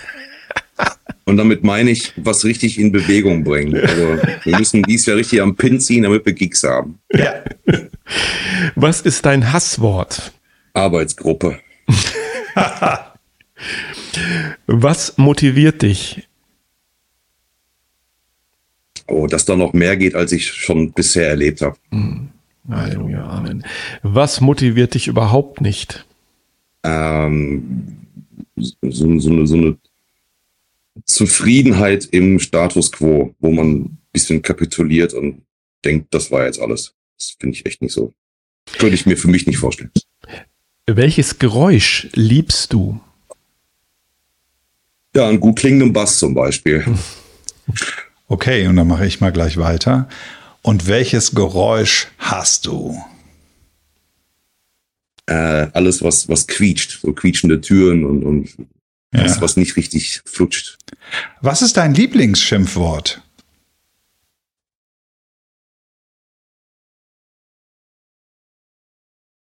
[1.28, 3.76] Und damit meine ich, was richtig in Bewegung bringen.
[3.76, 7.00] Also, wir müssen dies Jahr richtig am Pin ziehen, damit wir Gigs haben.
[8.76, 10.32] Was ist dein Hasswort?
[10.74, 11.60] Arbeitsgruppe.
[14.68, 16.30] Was motiviert dich?
[19.08, 21.76] Oh, dass da noch mehr geht, als ich schon bisher erlebt habe.
[22.70, 23.66] Halleluja, Amen.
[24.02, 26.06] Was motiviert dich überhaupt nicht?
[26.84, 27.98] Ähm,
[28.56, 29.78] so, so, eine, so eine
[31.06, 35.42] Zufriedenheit im Status quo, wo man ein bisschen kapituliert und
[35.84, 36.94] denkt, das war jetzt alles.
[37.18, 38.14] Das finde ich echt nicht so.
[38.78, 39.92] Könnte ich mir für mich nicht vorstellen.
[40.86, 43.00] Welches Geräusch liebst du?
[45.16, 46.86] Ja, einen gut klingenden Bass zum Beispiel.
[48.30, 50.10] Okay, und dann mache ich mal gleich weiter.
[50.62, 53.02] Und welches Geräusch hast du?
[55.28, 58.68] Äh, alles, was, was quietscht, so quietschende Türen und, und
[59.14, 59.24] Ja.
[59.24, 60.78] das, was nicht richtig flutscht.
[61.42, 63.22] Was ist dein Lieblingsschimpfwort?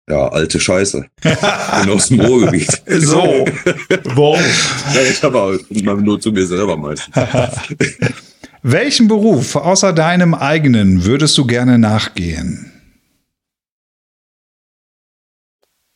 [0.08, 1.06] Ja, alte Scheiße.
[1.22, 2.82] Bin aus dem Ruhrgebiet.
[2.86, 3.46] So.
[4.14, 4.38] Wow.
[4.94, 5.58] Ja, ich habe auch
[6.00, 7.14] nur zu mir selber meistens.
[8.62, 12.72] Welchen Beruf außer deinem eigenen würdest du gerne nachgehen?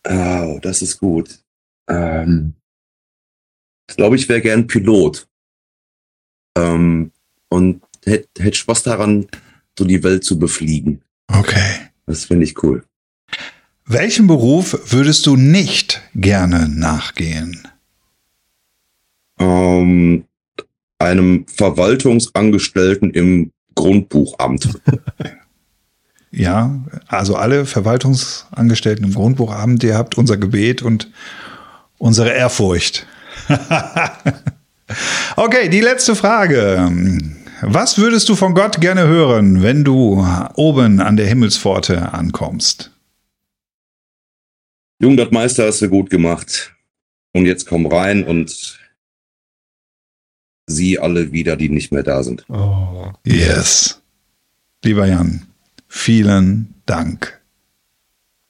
[0.08, 1.40] Oh, das ist gut.
[1.88, 2.55] Ähm,
[3.88, 5.26] ich glaube, ich wäre gern Pilot.
[6.56, 7.12] Ähm,
[7.48, 9.26] und hätte hätt Spaß daran,
[9.78, 11.02] so die Welt zu befliegen.
[11.28, 11.90] Okay.
[12.06, 12.84] Das finde ich cool.
[13.84, 17.68] Welchen Beruf würdest du nicht gerne nachgehen?
[19.38, 20.24] Ähm,
[20.98, 24.80] einem Verwaltungsangestellten im Grundbuchamt.
[26.32, 31.10] Ja, also alle Verwaltungsangestellten im Grundbuchamt, ihr habt unser Gebet und
[31.96, 33.06] unsere Ehrfurcht.
[35.36, 36.90] okay, die letzte Frage.
[37.62, 40.26] Was würdest du von Gott gerne hören, wenn du
[40.56, 42.92] oben an der Himmelspforte ankommst?
[45.00, 46.74] Jung, das Meister hast du gut gemacht.
[47.32, 48.78] Und jetzt komm rein und
[50.66, 52.44] sieh alle wieder, die nicht mehr da sind.
[52.48, 53.12] Oh.
[53.26, 54.00] Yes.
[54.84, 55.46] Lieber Jan,
[55.88, 57.40] vielen Dank.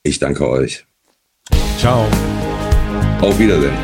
[0.03, 0.86] Ich danke euch.
[1.78, 2.07] Ciao.
[3.20, 3.74] Auf Wiedersehen.